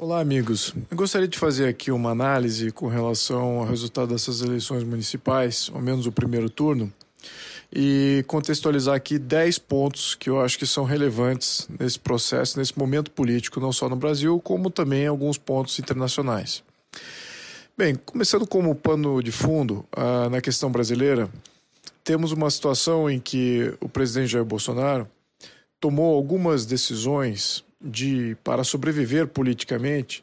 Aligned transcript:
Olá, 0.00 0.20
amigos. 0.20 0.72
Eu 0.88 0.96
gostaria 0.96 1.26
de 1.26 1.36
fazer 1.36 1.66
aqui 1.66 1.90
uma 1.90 2.10
análise 2.10 2.70
com 2.70 2.86
relação 2.86 3.58
ao 3.58 3.64
resultado 3.64 4.10
dessas 4.10 4.40
eleições 4.40 4.84
municipais, 4.84 5.72
ao 5.74 5.82
menos 5.82 6.06
o 6.06 6.12
primeiro 6.12 6.48
turno, 6.48 6.92
e 7.74 8.24
contextualizar 8.28 8.94
aqui 8.94 9.18
10 9.18 9.58
pontos 9.58 10.14
que 10.14 10.30
eu 10.30 10.40
acho 10.40 10.56
que 10.56 10.68
são 10.68 10.84
relevantes 10.84 11.66
nesse 11.80 11.98
processo, 11.98 12.60
nesse 12.60 12.78
momento 12.78 13.10
político, 13.10 13.58
não 13.58 13.72
só 13.72 13.88
no 13.88 13.96
Brasil, 13.96 14.40
como 14.40 14.70
também 14.70 15.04
alguns 15.04 15.36
pontos 15.36 15.76
internacionais. 15.80 16.62
Bem, 17.76 17.96
começando 17.96 18.46
como 18.46 18.72
pano 18.76 19.20
de 19.20 19.32
fundo 19.32 19.84
uh, 19.96 20.30
na 20.30 20.40
questão 20.40 20.70
brasileira, 20.70 21.28
temos 22.04 22.30
uma 22.30 22.48
situação 22.50 23.10
em 23.10 23.18
que 23.18 23.74
o 23.80 23.88
presidente 23.88 24.30
Jair 24.30 24.44
Bolsonaro 24.44 25.08
tomou 25.80 26.14
algumas 26.14 26.64
decisões 26.64 27.64
de 27.80 28.36
para 28.42 28.64
sobreviver 28.64 29.28
politicamente 29.28 30.22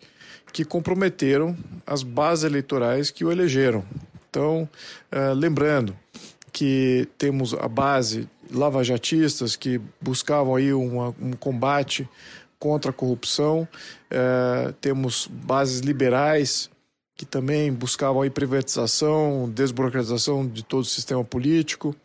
que 0.52 0.64
comprometeram 0.64 1.55
as 1.86 2.04
bases 2.04 2.46
eleitorais 2.46 3.12
que 3.12 3.26
o 3.26 3.32
elegeram. 3.32 3.84
Então, 4.30 4.70
uh, 5.12 5.34
lembrando 5.34 5.96
que 6.52 7.08
temos 7.18 7.54
a 7.54 7.68
base 7.68 8.30
lavajatistas 8.52 9.55
que 9.55 9.82
buscavam 9.99 10.55
aí 10.55 10.73
um 10.73 11.34
combate 11.40 12.08
contra 12.58 12.91
a 12.91 12.94
corrupção, 12.94 13.68
uh, 14.12 14.72
temos 14.80 15.27
bases 15.27 15.82
liberais 15.82 16.70
que 17.18 17.26
também 17.26 17.72
buscavam 17.72 18.22
aí 18.22 18.30
privatização, 18.30 19.49
desburocratização 19.49 20.48
de 20.48 20.63
todo 20.63 20.82
o 20.82 20.85
sistema 20.85 21.24
político, 21.24 21.96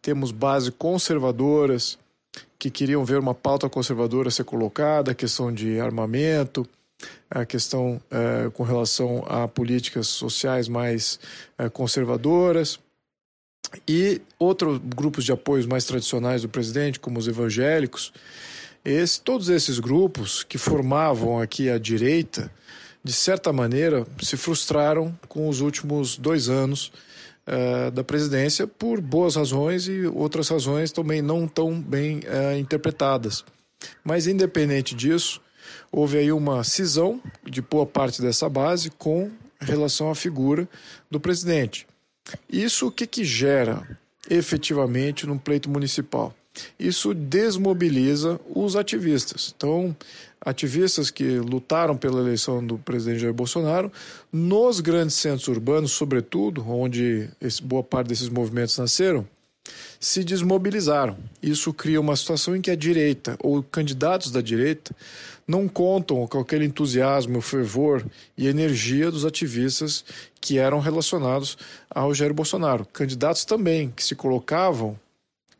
temos 0.00 0.30
bases 0.30 0.70
conservadoras 0.70 1.98
que 2.58 2.70
queriam 2.70 3.04
ver 3.04 3.18
uma 3.18 3.34
pauta 3.34 3.68
conservadora 3.68 4.30
ser 4.30 4.44
colocada, 4.44 5.12
a 5.12 5.14
questão 5.14 5.52
de 5.52 5.78
armamento, 5.78 6.66
a 7.30 7.44
questão 7.44 8.00
é, 8.10 8.50
com 8.50 8.62
relação 8.62 9.24
a 9.28 9.46
políticas 9.46 10.06
sociais 10.06 10.68
mais 10.68 11.18
é, 11.58 11.68
conservadoras. 11.68 12.78
E 13.86 14.20
outros 14.38 14.78
grupos 14.78 15.24
de 15.24 15.32
apoios 15.32 15.66
mais 15.66 15.84
tradicionais 15.84 16.42
do 16.42 16.48
presidente, 16.48 17.00
como 17.00 17.18
os 17.18 17.26
evangélicos, 17.26 18.12
esse, 18.84 19.20
todos 19.20 19.48
esses 19.48 19.80
grupos 19.80 20.44
que 20.44 20.56
formavam 20.56 21.40
aqui 21.40 21.68
a 21.68 21.76
direita, 21.76 22.50
de 23.02 23.12
certa 23.12 23.52
maneira, 23.52 24.06
se 24.22 24.36
frustraram 24.36 25.16
com 25.28 25.48
os 25.48 25.60
últimos 25.60 26.16
dois 26.16 26.48
anos 26.48 26.92
uh, 27.46 27.90
da 27.90 28.04
presidência 28.04 28.66
por 28.66 29.00
boas 29.00 29.36
razões 29.36 29.88
e 29.88 30.06
outras 30.06 30.48
razões 30.48 30.92
também 30.92 31.22
não 31.22 31.46
tão 31.46 31.80
bem 31.80 32.18
uh, 32.20 32.58
interpretadas. 32.58 33.44
Mas, 34.04 34.26
independente 34.26 34.94
disso, 34.94 35.40
houve 35.90 36.18
aí 36.18 36.32
uma 36.32 36.64
cisão 36.64 37.20
de 37.44 37.62
boa 37.62 37.86
parte 37.86 38.20
dessa 38.20 38.48
base 38.48 38.90
com 38.90 39.30
relação 39.60 40.10
à 40.10 40.14
figura 40.14 40.68
do 41.10 41.20
presidente. 41.20 41.86
Isso 42.50 42.88
o 42.88 42.90
que, 42.90 43.06
que 43.06 43.24
gera 43.24 43.98
efetivamente 44.28 45.26
no 45.26 45.38
pleito 45.38 45.70
municipal? 45.70 46.34
Isso 46.78 47.12
desmobiliza 47.14 48.40
os 48.48 48.76
ativistas. 48.76 49.52
Então, 49.54 49.94
ativistas 50.46 51.10
que 51.10 51.40
lutaram 51.40 51.96
pela 51.96 52.20
eleição 52.20 52.64
do 52.64 52.78
presidente 52.78 53.18
Jair 53.18 53.34
Bolsonaro, 53.34 53.90
nos 54.32 54.78
grandes 54.78 55.16
centros 55.16 55.48
urbanos, 55.48 55.90
sobretudo, 55.90 56.64
onde 56.70 57.28
esse, 57.40 57.60
boa 57.60 57.82
parte 57.82 58.06
desses 58.06 58.28
movimentos 58.28 58.78
nasceram, 58.78 59.26
se 59.98 60.22
desmobilizaram. 60.22 61.16
Isso 61.42 61.74
cria 61.74 62.00
uma 62.00 62.14
situação 62.14 62.54
em 62.54 62.60
que 62.60 62.70
a 62.70 62.76
direita, 62.76 63.36
ou 63.40 63.60
candidatos 63.60 64.30
da 64.30 64.40
direita, 64.40 64.94
não 65.48 65.66
contam 65.66 66.24
com 66.28 66.38
aquele 66.38 66.64
entusiasmo, 66.64 67.40
fervor 67.40 68.06
e 68.38 68.46
energia 68.46 69.10
dos 69.10 69.24
ativistas 69.24 70.04
que 70.40 70.58
eram 70.58 70.78
relacionados 70.78 71.58
ao 71.90 72.14
Jair 72.14 72.32
Bolsonaro. 72.32 72.86
Candidatos 72.92 73.44
também 73.44 73.92
que 73.94 74.04
se 74.04 74.14
colocavam 74.14 74.96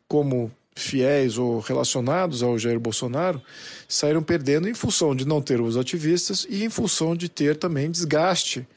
como 0.07 0.49
fiéis 0.77 1.37
ou 1.37 1.59
relacionados 1.59 2.43
ao 2.43 2.57
Jair 2.57 2.79
Bolsonaro 2.79 3.41
saíram 3.87 4.21
perdendo 4.21 4.69
em 4.69 4.73
função 4.73 5.15
de 5.15 5.25
não 5.25 5.41
ter 5.41 5.59
os 5.59 5.75
ativistas 5.75 6.45
e 6.49 6.63
em 6.63 6.69
função 6.69 7.15
de 7.15 7.27
ter 7.27 7.55
também 7.55 7.89
desgaste 7.89 8.67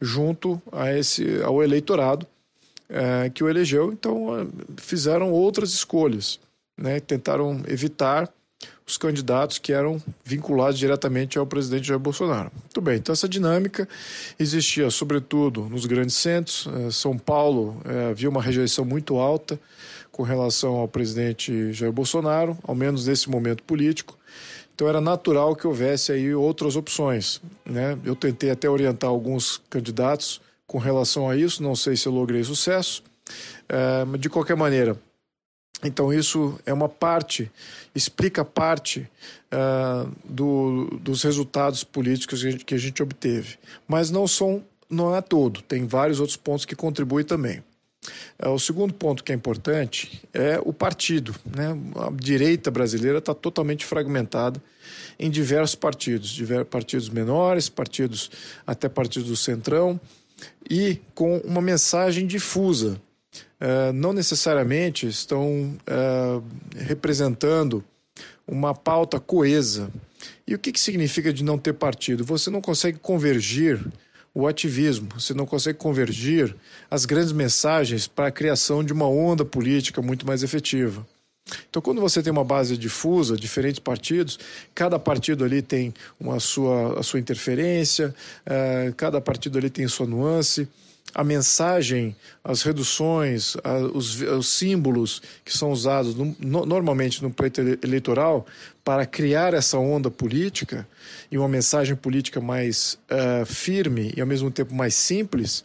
junto 0.00 0.60
a 0.70 0.92
esse 0.96 1.42
ao 1.42 1.62
eleitorado 1.62 2.26
é, 2.88 3.30
que 3.30 3.42
o 3.42 3.48
elegeu. 3.48 3.92
Então 3.92 4.38
é, 4.38 4.46
fizeram 4.76 5.32
outras 5.32 5.72
escolhas, 5.72 6.38
né? 6.76 7.00
tentaram 7.00 7.62
evitar 7.66 8.32
os 8.86 8.96
candidatos 8.96 9.58
que 9.58 9.72
eram 9.72 10.02
vinculados 10.24 10.78
diretamente 10.78 11.38
ao 11.38 11.46
presidente 11.46 11.88
Jair 11.88 12.00
Bolsonaro. 12.00 12.50
Muito 12.54 12.80
bem, 12.80 12.96
então 12.96 13.12
essa 13.12 13.28
dinâmica 13.28 13.86
existia 14.38 14.90
sobretudo 14.90 15.68
nos 15.68 15.86
grandes 15.86 16.16
centros. 16.16 16.68
É, 16.86 16.90
São 16.90 17.18
Paulo 17.18 17.82
havia 18.10 18.28
uma 18.28 18.42
rejeição 18.42 18.84
muito 18.84 19.16
alta 19.16 19.58
com 20.18 20.24
relação 20.24 20.74
ao 20.74 20.88
presidente 20.88 21.72
Jair 21.72 21.92
Bolsonaro, 21.92 22.58
ao 22.64 22.74
menos 22.74 23.06
nesse 23.06 23.30
momento 23.30 23.62
político. 23.62 24.18
Então 24.74 24.88
era 24.88 25.00
natural 25.00 25.54
que 25.54 25.64
houvesse 25.64 26.10
aí 26.10 26.34
outras 26.34 26.74
opções. 26.74 27.40
Né? 27.64 27.96
Eu 28.04 28.16
tentei 28.16 28.50
até 28.50 28.68
orientar 28.68 29.08
alguns 29.08 29.62
candidatos 29.70 30.40
com 30.66 30.76
relação 30.76 31.30
a 31.30 31.36
isso, 31.36 31.62
não 31.62 31.76
sei 31.76 31.96
se 31.96 32.08
eu 32.08 32.12
logrei 32.12 32.42
sucesso, 32.42 33.04
é, 33.68 34.04
mas 34.06 34.20
de 34.20 34.28
qualquer 34.28 34.56
maneira. 34.56 34.98
Então 35.84 36.12
isso 36.12 36.58
é 36.66 36.72
uma 36.72 36.88
parte, 36.88 37.48
explica 37.94 38.44
parte 38.44 39.08
uh, 39.52 40.10
do, 40.24 40.98
dos 41.00 41.22
resultados 41.22 41.84
políticos 41.84 42.42
que 42.66 42.74
a 42.74 42.78
gente 42.78 43.00
obteve. 43.00 43.56
Mas 43.86 44.10
não 44.10 44.26
são, 44.26 44.64
não 44.90 45.14
é 45.14 45.20
todo, 45.20 45.62
tem 45.62 45.86
vários 45.86 46.18
outros 46.18 46.36
pontos 46.36 46.64
que 46.64 46.74
contribuem 46.74 47.24
também. 47.24 47.62
É, 48.38 48.48
o 48.48 48.58
segundo 48.58 48.94
ponto 48.94 49.24
que 49.24 49.32
é 49.32 49.34
importante 49.34 50.22
é 50.32 50.60
o 50.64 50.72
partido. 50.72 51.34
Né? 51.44 51.76
A 51.96 52.10
direita 52.10 52.70
brasileira 52.70 53.18
está 53.18 53.34
totalmente 53.34 53.84
fragmentada 53.84 54.62
em 55.18 55.30
diversos 55.30 55.74
partidos, 55.74 56.30
diversos 56.30 56.68
partidos 56.68 57.08
menores, 57.08 57.68
partidos 57.68 58.30
até 58.66 58.88
partidos 58.88 59.28
do 59.28 59.36
centrão, 59.36 60.00
e 60.70 61.00
com 61.14 61.38
uma 61.38 61.60
mensagem 61.60 62.26
difusa. 62.26 63.00
Uh, 63.60 63.92
não 63.92 64.12
necessariamente 64.12 65.06
estão 65.06 65.76
uh, 65.82 66.44
representando 66.76 67.84
uma 68.46 68.72
pauta 68.72 69.18
coesa. 69.18 69.90
E 70.46 70.54
o 70.54 70.58
que, 70.58 70.72
que 70.72 70.80
significa 70.80 71.32
de 71.32 71.44
não 71.44 71.58
ter 71.58 71.74
partido? 71.74 72.24
Você 72.24 72.50
não 72.50 72.60
consegue 72.60 72.98
convergir 72.98 73.84
o 74.38 74.46
ativismo, 74.46 75.08
você 75.18 75.34
não 75.34 75.44
consegue 75.44 75.76
convergir 75.76 76.54
as 76.88 77.04
grandes 77.04 77.32
mensagens 77.32 78.06
para 78.06 78.28
a 78.28 78.30
criação 78.30 78.84
de 78.84 78.92
uma 78.92 79.08
onda 79.08 79.44
política 79.44 80.00
muito 80.00 80.24
mais 80.24 80.44
efetiva. 80.44 81.04
Então, 81.68 81.82
quando 81.82 82.00
você 82.00 82.22
tem 82.22 82.30
uma 82.30 82.44
base 82.44 82.76
difusa, 82.76 83.36
diferentes 83.36 83.80
partidos, 83.80 84.38
cada 84.76 84.96
partido 84.96 85.44
ali 85.44 85.60
tem 85.60 85.92
uma 86.20 86.38
sua, 86.38 87.00
a 87.00 87.02
sua 87.02 87.18
interferência, 87.18 88.14
uh, 88.46 88.94
cada 88.94 89.20
partido 89.20 89.58
ali 89.58 89.68
tem 89.68 89.88
sua 89.88 90.06
nuance 90.06 90.68
a 91.14 91.24
mensagem, 91.24 92.14
as 92.44 92.62
reduções, 92.62 93.56
a, 93.64 93.78
os, 93.78 94.20
os, 94.20 94.48
símbolos 94.48 95.22
que 95.44 95.56
são 95.56 95.70
usados 95.70 96.14
no, 96.14 96.36
no, 96.38 96.66
normalmente 96.66 97.22
no 97.22 97.30
pleito 97.30 97.60
eleitoral 97.82 98.46
para 98.84 99.06
criar 99.06 99.54
essa 99.54 99.78
onda 99.78 100.10
política 100.10 100.86
e 101.30 101.38
uma 101.38 101.48
mensagem 101.48 101.96
política 101.96 102.40
mais 102.40 102.98
uh, 103.10 103.44
firme 103.46 104.12
e 104.16 104.20
ao 104.20 104.26
mesmo 104.26 104.50
tempo 104.50 104.74
mais 104.74 104.94
simples, 104.94 105.64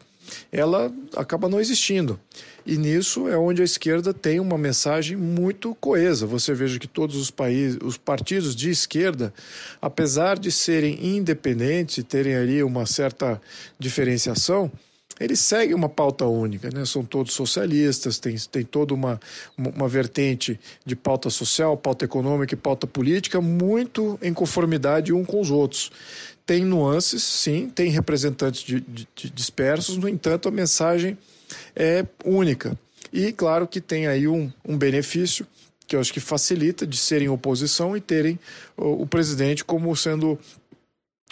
ela 0.52 0.92
acaba 1.16 1.50
não 1.50 1.60
existindo. 1.60 2.20
E 2.66 2.78
nisso 2.78 3.28
é 3.28 3.38
onde 3.38 3.62
a 3.62 3.66
esquerda 3.66 4.14
tem 4.14 4.40
uma 4.40 4.58
mensagem 4.58 5.18
muito 5.18 5.76
coesa. 5.76 6.26
Você 6.26 6.54
veja 6.54 6.80
que 6.80 6.88
todos 6.88 7.18
os 7.18 7.30
países, 7.30 7.78
os 7.84 7.98
partidos 7.98 8.56
de 8.56 8.70
esquerda, 8.70 9.34
apesar 9.82 10.40
de 10.40 10.50
serem 10.50 11.18
independentes 11.18 11.98
e 11.98 12.04
terem 12.04 12.36
ali 12.36 12.64
uma 12.64 12.86
certa 12.86 13.42
diferenciação, 13.78 14.72
eles 15.24 15.40
seguem 15.40 15.74
uma 15.74 15.88
pauta 15.88 16.26
única, 16.26 16.70
né? 16.70 16.86
são 16.86 17.04
todos 17.06 17.34
socialistas, 17.34 18.20
tem, 18.20 18.36
tem 18.36 18.64
toda 18.64 18.94
uma, 18.94 19.20
uma 19.58 19.88
vertente 19.88 20.60
de 20.86 20.98
pauta 20.98 21.30
social, 21.30 21.78
pauta 21.78 22.04
econômica 22.04 22.54
e 22.54 22.58
pauta 22.58 22.86
política 22.86 23.40
muito 23.40 24.20
em 24.22 24.34
conformidade 24.34 25.14
um 25.14 25.24
com 25.24 25.40
os 25.40 25.50
outros. 25.50 25.92
Tem 26.46 26.66
nuances, 26.66 27.24
sim, 27.24 27.70
tem 27.74 27.90
representantes 27.90 28.64
de, 28.64 28.82
de, 28.82 29.08
de 29.16 29.30
dispersos, 29.30 29.96
no 29.96 30.10
entanto, 30.10 30.50
a 30.50 30.52
mensagem 30.52 31.18
é 31.74 32.06
única. 32.26 32.78
E 33.14 33.32
claro 33.32 33.66
que 33.66 33.80
tem 33.80 34.08
aí 34.08 34.28
um, 34.28 34.52
um 34.68 34.78
benefício 34.78 35.48
que 35.88 35.96
eu 35.96 36.00
acho 36.00 36.12
que 36.12 36.20
facilita 36.20 36.88
de 36.88 36.98
serem 36.98 37.30
oposição 37.30 37.96
e 37.96 38.02
terem 38.02 38.40
o, 38.76 39.04
o 39.04 39.08
presidente 39.08 39.64
como 39.64 39.96
sendo 39.96 40.38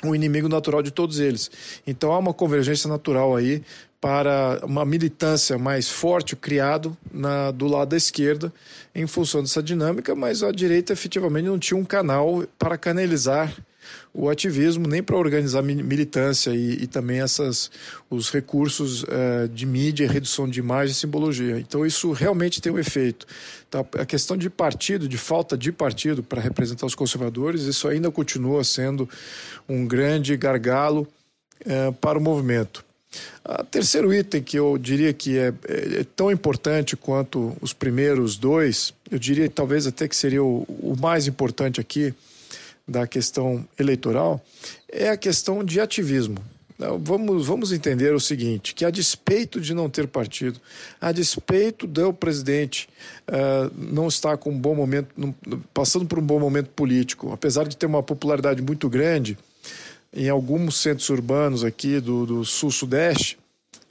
o 0.03 0.15
inimigo 0.15 0.50
natural 0.50 0.81
de 0.81 0.92
todos 0.92 1.19
eles. 1.19 1.50
Então 1.86 2.12
há 2.12 2.18
uma 2.18 2.33
convergência 2.33 2.89
natural 2.89 3.36
aí 3.36 3.63
para 4.00 4.59
uma 4.63 4.83
militância 4.83 5.59
mais 5.59 5.88
forte 5.88 6.36
criado 6.36 6.98
na, 7.13 7.51
do 7.51 7.68
lado 7.68 7.89
da 7.89 7.98
esquerda 7.98 8.51
em 8.95 9.06
função 9.06 9.42
dessa 9.42 9.62
dinâmica, 9.62 10.15
mas 10.15 10.42
a 10.42 10.51
direita 10.51 10.92
efetivamente 10.92 11.45
não 11.45 11.59
tinha 11.59 11.80
um 11.80 11.86
canal 11.86 12.44
para 12.57 12.77
canalizar 12.77 13.56
o 14.13 14.29
ativismo, 14.29 14.88
nem 14.88 15.01
para 15.01 15.15
organizar 15.15 15.61
militância 15.61 16.51
e, 16.51 16.83
e, 16.83 16.88
também 16.88 17.21
essas, 17.21 17.71
os 18.09 18.29
recursos 18.29 19.03
uh, 19.03 19.47
de 19.53 19.65
mídia, 19.65 20.09
redução 20.09 20.49
de 20.49 20.59
imagem 20.59 20.91
e 20.91 20.95
simbologia. 20.95 21.59
Então 21.59 21.85
isso 21.85 22.11
realmente 22.11 22.61
tem 22.61 22.71
um 22.71 22.79
efeito. 22.79 23.25
Então, 23.67 23.88
a 23.97 24.05
questão 24.05 24.35
de 24.35 24.49
partido, 24.49 25.07
de 25.07 25.17
falta 25.17 25.57
de 25.57 25.71
partido 25.71 26.21
para 26.21 26.41
representar 26.41 26.85
os 26.85 26.95
conservadores, 26.95 27.61
isso 27.61 27.88
ainda 27.88 28.11
continua 28.11 28.63
sendo 28.63 29.09
um 29.67 29.88
grande 29.88 30.35
gargalo 30.35 31.07
uh, 31.65 31.93
para 31.93 32.17
o 32.17 32.21
movimento. 32.21 32.83
O 33.43 33.63
terceiro 33.65 34.13
item 34.13 34.41
que 34.41 34.57
eu 34.57 34.77
diria 34.77 35.11
que 35.11 35.38
é, 35.38 35.53
é, 35.67 35.99
é, 35.99 36.05
tão 36.15 36.31
importante 36.31 36.95
quanto 36.95 37.55
os 37.59 37.73
primeiros 37.73 38.38
dois, 38.38 38.93
eu 39.09 39.19
diria 39.19 39.49
talvez 39.49 39.85
até 39.85 40.07
que 40.07 40.15
seria 40.15 40.43
o, 40.43 40.63
o 40.67 40.95
mais 40.99 41.27
importante 41.27 41.81
aqui 41.81 42.13
da 42.88 43.07
questão 43.07 43.68
eleitoral, 43.80 44.44
é 44.92 45.10
a 45.10 45.18
questão 45.18 45.63
de 45.63 45.80
ativismo. 45.80 46.38
Vamos, 47.00 47.45
vamos 47.45 47.72
entender 47.72 48.13
o 48.13 48.19
seguinte: 48.19 48.74
que 48.74 48.83
a 48.83 48.89
despeito 48.89 49.62
de 49.62 49.74
não 49.74 49.89
ter 49.89 50.07
partido, 50.07 50.60
a 51.00 51.12
despeito 51.12 51.86
do 51.86 52.12
presidente 52.12 52.89
uh, 53.28 53.72
não 53.75 54.07
estar 54.07 54.36
com 54.38 54.50
um 54.50 54.57
bom 54.57 54.74
momento, 54.74 55.10
passando 55.74 56.06
por 56.06 56.18
um 56.18 56.24
bom 56.24 56.39
momento 56.39 56.69
político, 56.69 57.31
apesar 57.31 57.68
de 57.68 57.78
ter 57.78 57.86
uma 57.86 58.01
popularidade 58.01 58.62
muito 58.62 58.89
grande, 58.89 59.38
em 60.12 60.27
alguns 60.27 60.81
centros 60.81 61.07
urbanos 61.10 61.63
aqui 61.63 62.00
do, 62.00 62.25
do 62.25 62.45
sul-sudeste, 62.45 63.38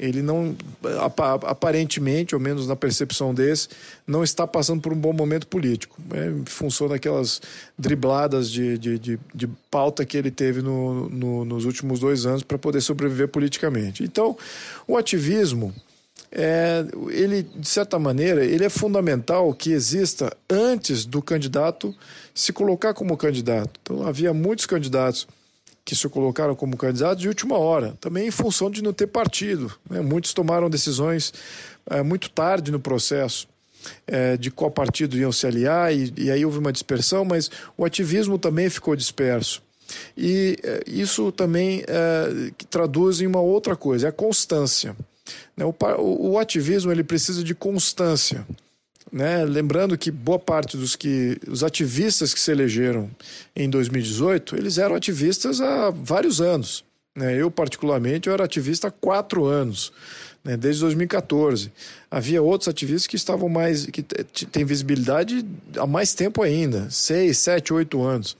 ele 0.00 0.22
não, 0.22 0.56
aparentemente, 1.44 2.34
ou 2.34 2.40
menos 2.40 2.66
na 2.66 2.74
percepção 2.74 3.34
desse, 3.34 3.68
não 4.06 4.24
está 4.24 4.46
passando 4.46 4.80
por 4.80 4.94
um 4.94 4.96
bom 4.96 5.12
momento 5.12 5.46
político, 5.46 6.00
em 6.14 6.42
função 6.46 6.88
daquelas 6.88 7.42
dribladas 7.78 8.50
de, 8.50 8.78
de, 8.78 8.98
de, 8.98 9.20
de 9.34 9.46
pauta 9.70 10.04
que 10.06 10.16
ele 10.16 10.30
teve 10.30 10.62
no, 10.62 11.10
no, 11.10 11.44
nos 11.44 11.66
últimos 11.66 12.00
dois 12.00 12.24
anos 12.24 12.42
para 12.42 12.56
poder 12.56 12.80
sobreviver 12.80 13.28
politicamente. 13.28 14.02
Então, 14.02 14.38
o 14.88 14.96
ativismo, 14.96 15.74
é, 16.32 16.82
ele, 17.10 17.42
de 17.42 17.68
certa 17.68 17.98
maneira, 17.98 18.42
ele 18.42 18.64
é 18.64 18.70
fundamental 18.70 19.52
que 19.52 19.70
exista 19.70 20.34
antes 20.48 21.04
do 21.04 21.20
candidato 21.20 21.94
se 22.34 22.54
colocar 22.54 22.94
como 22.94 23.18
candidato. 23.18 23.78
Então, 23.82 24.06
havia 24.06 24.32
muitos 24.32 24.64
candidatos 24.64 25.28
que 25.90 25.96
se 25.96 26.08
colocaram 26.08 26.54
como 26.54 26.76
candidatos 26.76 27.20
de 27.20 27.26
última 27.26 27.58
hora, 27.58 27.96
também 28.00 28.28
em 28.28 28.30
função 28.30 28.70
de 28.70 28.80
não 28.80 28.92
ter 28.92 29.08
partido. 29.08 29.74
Né? 29.90 30.00
Muitos 30.00 30.32
tomaram 30.32 30.70
decisões 30.70 31.34
é, 31.84 32.00
muito 32.00 32.30
tarde 32.30 32.70
no 32.70 32.78
processo. 32.78 33.48
É, 34.06 34.36
de 34.36 34.50
qual 34.50 34.70
partido 34.70 35.16
iam 35.16 35.32
se 35.32 35.46
aliar, 35.46 35.90
e, 35.90 36.12
e, 36.14 36.30
aí 36.30 36.44
houve 36.44 36.58
uma 36.58 36.70
dispersão, 36.70 37.24
mas 37.24 37.50
o 37.78 37.84
ativismo 37.84 38.38
também 38.38 38.68
ficou 38.68 38.94
disperso. 38.94 39.62
E 40.14 40.58
é, 40.62 40.82
isso 40.86 41.32
também 41.32 41.82
é, 41.88 42.52
traduz 42.68 43.22
em 43.22 43.26
uma 43.26 43.40
outra 43.40 43.74
coisa, 43.74 44.06
é 44.06 44.10
a 44.10 44.12
constância. 44.12 44.94
Né? 45.56 45.64
O, 45.98 46.38
ativismo 46.38 46.92
ele 46.92 47.02
precisa 47.02 47.42
de 47.42 47.54
constância. 47.54 48.46
Né? 49.12 49.44
Lembrando 49.44 49.98
que 49.98 50.10
boa 50.10 50.38
parte 50.38 50.76
dos 50.76 50.94
que 50.94 51.38
os 51.48 51.64
ativistas 51.64 52.32
que 52.32 52.40
se 52.40 52.50
elegeram 52.50 53.10
em 53.56 53.68
2018, 53.68 54.56
eles 54.56 54.78
eram 54.78 54.94
ativistas 54.94 55.60
há 55.60 55.90
vários 55.90 56.40
anos. 56.40 56.84
Né? 57.14 57.36
Eu, 57.36 57.50
particularmente, 57.50 58.28
eu 58.28 58.32
era 58.32 58.44
ativista 58.44 58.88
há 58.88 58.90
quatro 58.90 59.46
anos, 59.46 59.92
né? 60.44 60.56
desde 60.56 60.82
2014. 60.82 61.72
Havia 62.10 62.40
outros 62.40 62.68
ativistas 62.68 63.06
que 63.08 63.16
estavam 63.16 63.48
mais. 63.48 63.86
que 63.86 64.02
têm 64.02 64.64
visibilidade 64.64 65.44
há 65.76 65.86
mais 65.86 66.14
tempo 66.14 66.42
ainda 66.42 66.88
seis, 66.90 67.38
sete, 67.38 67.72
oito 67.72 68.02
anos. 68.02 68.36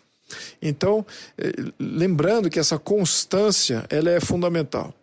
Então, 0.63 1.05
eh, 1.37 1.53
lembrando 1.79 2.49
que 2.49 2.61
essa 2.61 2.79
constância 2.79 3.85
ela 3.91 4.11
é 4.11 4.21
fundamental. 4.21 4.95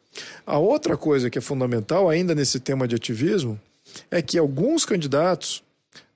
A 0.46 0.58
outra 0.58 0.96
coisa 0.96 1.30
que 1.30 1.38
é 1.38 1.42
fundamental, 1.42 2.10
ainda 2.10 2.34
nesse 2.34 2.60
tema 2.60 2.88
de 2.88 2.96
ativismo, 2.96 3.60
é 4.10 4.22
que 4.22 4.38
alguns 4.38 4.86
candidatos 4.86 5.64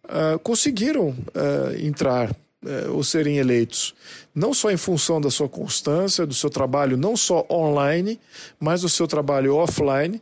uh, 0.06 0.40
conseguiram 0.40 1.10
uh, 1.10 1.78
entrar 1.80 2.32
uh, 2.32 2.92
ou 2.94 3.04
serem 3.04 3.38
eleitos, 3.38 3.94
não 4.34 4.54
só 4.54 4.72
em 4.72 4.78
função 4.78 5.20
da 5.20 5.30
sua 5.30 5.50
constância, 5.50 6.26
do 6.26 6.34
seu 6.34 6.50
trabalho 6.50 6.98
não 6.98 7.16
só 7.16 7.46
online, 7.50 8.20
mas 8.60 8.82
do 8.82 8.90
seu 8.90 9.08
trabalho 9.08 9.56
offline 9.56 10.22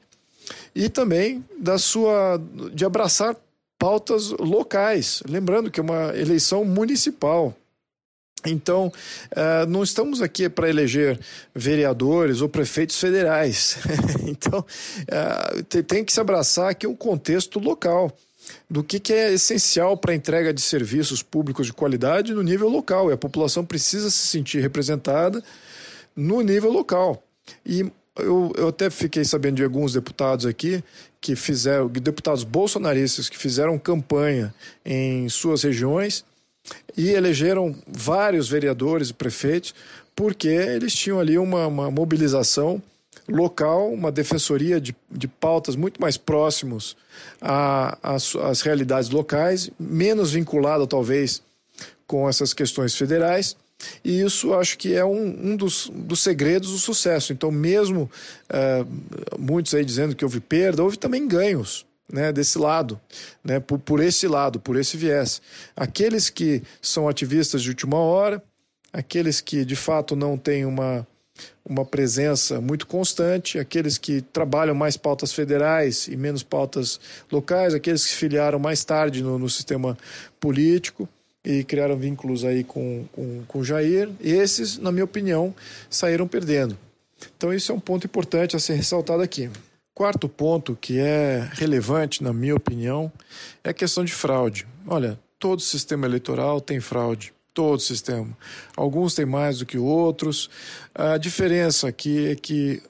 e 0.73 0.89
também 0.89 1.43
da 1.57 1.77
sua 1.77 2.41
de 2.73 2.85
abraçar 2.85 3.35
pautas 3.77 4.31
locais, 4.31 5.23
lembrando 5.27 5.71
que 5.71 5.79
é 5.79 5.83
uma 5.83 6.15
eleição 6.17 6.65
municipal. 6.65 7.55
Então, 8.45 8.87
uh, 9.31 9.65
não 9.67 9.83
estamos 9.83 10.21
aqui 10.21 10.47
para 10.47 10.69
eleger 10.69 11.19
vereadores 11.53 12.41
ou 12.41 12.49
prefeitos 12.49 12.99
federais. 12.99 13.77
então, 14.27 14.59
uh, 14.59 15.83
tem 15.83 16.03
que 16.05 16.13
se 16.13 16.19
abraçar 16.19 16.69
aqui 16.69 16.87
um 16.87 16.95
contexto 16.95 17.59
local 17.59 18.15
do 18.69 18.83
que, 18.83 18.99
que 18.99 19.13
é 19.13 19.33
essencial 19.33 19.97
para 19.97 20.11
a 20.11 20.15
entrega 20.15 20.53
de 20.53 20.61
serviços 20.61 21.21
públicos 21.21 21.67
de 21.67 21.73
qualidade 21.73 22.33
no 22.33 22.41
nível 22.41 22.69
local. 22.69 23.09
E 23.09 23.13
a 23.13 23.17
população 23.17 23.65
precisa 23.65 24.09
se 24.09 24.27
sentir 24.27 24.61
representada 24.61 25.43
no 26.15 26.41
nível 26.41 26.71
local. 26.71 27.21
E 27.65 27.85
eu, 28.17 28.51
eu 28.57 28.67
até 28.69 28.89
fiquei 28.89 29.23
sabendo 29.23 29.57
de 29.57 29.63
alguns 29.63 29.93
deputados 29.93 30.45
aqui 30.45 30.83
que 31.21 31.35
fizeram, 31.35 31.87
deputados 31.87 32.43
bolsonaristas 32.43 33.29
que 33.29 33.37
fizeram 33.37 33.77
campanha 33.77 34.53
em 34.85 35.27
suas 35.29 35.63
regiões 35.63 36.23
e 36.95 37.09
elegeram 37.11 37.75
vários 37.87 38.49
vereadores 38.49 39.09
e 39.09 39.13
prefeitos 39.13 39.73
porque 40.15 40.49
eles 40.49 40.93
tinham 40.93 41.19
ali 41.19 41.37
uma, 41.37 41.65
uma 41.65 41.89
mobilização 41.89 42.81
local, 43.25 43.93
uma 43.93 44.11
defensoria 44.11 44.81
de, 44.81 44.93
de 45.09 45.27
pautas 45.27 45.75
muito 45.75 46.01
mais 46.01 46.17
próximos 46.17 46.97
às 48.03 48.61
realidades 48.61 49.09
locais, 49.09 49.69
menos 49.79 50.31
vinculada 50.31 50.85
talvez 50.85 51.41
com 52.05 52.27
essas 52.27 52.53
questões 52.53 52.95
federais. 52.95 53.55
E 54.03 54.19
isso 54.19 54.53
acho 54.53 54.77
que 54.77 54.93
é 54.93 55.05
um, 55.05 55.51
um 55.51 55.55
dos, 55.55 55.89
dos 55.93 56.19
segredos 56.19 56.71
do 56.71 56.77
sucesso. 56.77 57.31
Então, 57.31 57.49
mesmo 57.49 58.11
uh, 58.49 59.39
muitos 59.39 59.73
aí 59.73 59.85
dizendo 59.85 60.13
que 60.13 60.25
houve 60.25 60.41
perda, 60.41 60.83
houve 60.83 60.97
também 60.97 61.25
ganhos 61.25 61.85
né, 62.11 62.31
desse 62.31 62.57
lado, 62.57 62.99
né, 63.43 63.59
por, 63.59 63.79
por 63.79 63.99
esse 63.99 64.27
lado, 64.27 64.59
por 64.59 64.75
esse 64.75 64.97
viés. 64.97 65.41
Aqueles 65.75 66.29
que 66.29 66.63
são 66.81 67.07
ativistas 67.07 67.61
de 67.61 67.69
última 67.69 67.97
hora, 67.97 68.41
aqueles 68.91 69.39
que 69.41 69.63
de 69.63 69.75
fato 69.75 70.15
não 70.15 70.37
têm 70.37 70.65
uma, 70.65 71.07
uma 71.63 71.85
presença 71.85 72.59
muito 72.59 72.87
constante, 72.87 73.59
aqueles 73.59 73.97
que 73.97 74.21
trabalham 74.21 74.73
mais 74.73 74.97
pautas 74.97 75.31
federais 75.31 76.07
e 76.07 76.17
menos 76.17 76.43
pautas 76.43 76.99
locais, 77.31 77.73
aqueles 77.73 78.03
que 78.03 78.09
se 78.11 78.15
filiaram 78.15 78.59
mais 78.59 78.83
tarde 78.83 79.21
no, 79.21 79.37
no 79.37 79.49
sistema 79.49 79.97
político 80.39 81.07
e 81.43 81.63
criaram 81.63 81.97
vínculos 81.97 82.43
aí 82.43 82.63
com, 82.63 83.05
com, 83.11 83.43
com 83.47 83.63
Jair, 83.63 84.09
esses, 84.19 84.77
na 84.77 84.91
minha 84.91 85.05
opinião, 85.05 85.53
saíram 85.89 86.27
perdendo. 86.27 86.77
Então, 87.37 87.53
isso 87.53 87.71
é 87.71 87.75
um 87.75 87.79
ponto 87.79 88.05
importante 88.05 88.55
a 88.55 88.59
ser 88.59 88.73
ressaltado 88.73 89.21
aqui. 89.21 89.49
Quarto 89.99 90.29
ponto 90.29 90.77
que 90.79 90.97
é 90.97 91.45
relevante, 91.51 92.23
na 92.23 92.31
minha 92.31 92.55
opinião, 92.55 93.11
é 93.61 93.71
a 93.71 93.73
questão 93.73 94.05
de 94.05 94.13
fraude. 94.13 94.65
Olha, 94.87 95.19
todo 95.37 95.61
sistema 95.61 96.07
eleitoral 96.07 96.61
tem 96.61 96.79
fraude. 96.79 97.33
Todo 97.53 97.81
sistema. 97.81 98.29
Alguns 98.77 99.13
têm 99.13 99.25
mais 99.25 99.59
do 99.59 99.65
que 99.65 99.77
outros. 99.77 100.49
A 100.95 101.17
diferença 101.17 101.89
aqui 101.89 102.27
é 102.27 102.35
que 102.37 102.81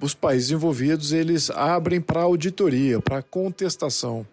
os 0.00 0.14
países 0.14 0.52
envolvidos 0.52 1.10
eles 1.10 1.50
abrem 1.50 2.00
para 2.00 2.22
auditoria, 2.22 3.00
para 3.00 3.20
contestação. 3.20 4.24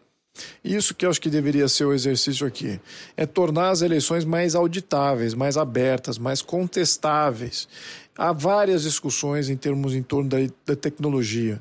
Isso 0.63 0.93
que 0.93 1.07
eu 1.07 1.09
acho 1.09 1.19
que 1.19 1.29
deveria 1.29 1.67
ser 1.67 1.85
o 1.85 1.93
exercício 1.93 2.45
aqui. 2.45 2.79
É 3.17 3.25
tornar 3.25 3.71
as 3.71 3.81
eleições 3.81 4.25
mais 4.25 4.53
auditáveis, 4.53 5.33
mais 5.33 5.57
abertas, 5.57 6.19
mais 6.19 6.43
contestáveis. 6.43 7.67
Há 8.15 8.31
várias 8.31 8.83
discussões 8.83 9.49
em 9.49 9.57
termos 9.57 9.95
em 9.95 10.03
torno 10.03 10.29
da, 10.29 10.37
da 10.67 10.75
tecnologia. 10.75 11.59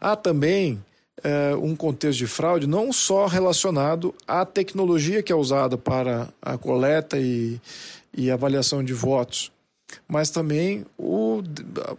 Há 0.00 0.16
também 0.16 0.82
é, 1.22 1.54
um 1.56 1.74
contexto 1.74 2.18
de 2.18 2.26
fraude 2.26 2.66
não 2.66 2.92
só 2.92 3.26
relacionado 3.26 4.14
à 4.26 4.44
tecnologia 4.44 5.22
que 5.22 5.32
é 5.32 5.36
usada 5.36 5.76
para 5.78 6.28
a 6.42 6.58
coleta 6.58 7.18
e, 7.18 7.60
e 8.14 8.30
avaliação 8.30 8.84
de 8.84 8.92
votos, 8.92 9.50
mas 10.06 10.30
também 10.30 10.84
o, 10.98 11.42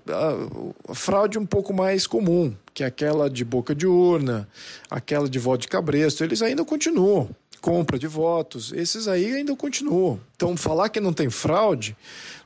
a, 0.08 0.92
a, 0.92 0.96
fraude 0.96 1.40
um 1.40 1.46
pouco 1.46 1.74
mais 1.74 2.06
comum, 2.06 2.54
que 2.74 2.84
é 2.84 2.88
aquela 2.88 3.30
de 3.30 3.44
boca 3.44 3.74
de 3.74 3.88
urna, 3.88 4.48
aquela 4.90 5.28
de 5.30 5.40
voto 5.40 5.62
de 5.62 5.68
cabresto, 5.68 6.24
eles 6.24 6.42
ainda 6.42 6.64
continuam. 6.64 7.30
Compra 7.60 7.98
de 7.98 8.06
votos, 8.06 8.72
esses 8.72 9.08
aí 9.08 9.34
ainda 9.34 9.56
continuam. 9.56 10.22
Então, 10.36 10.56
falar 10.56 10.90
que 10.90 11.00
não 11.00 11.12
tem 11.12 11.28
fraude, 11.28 11.98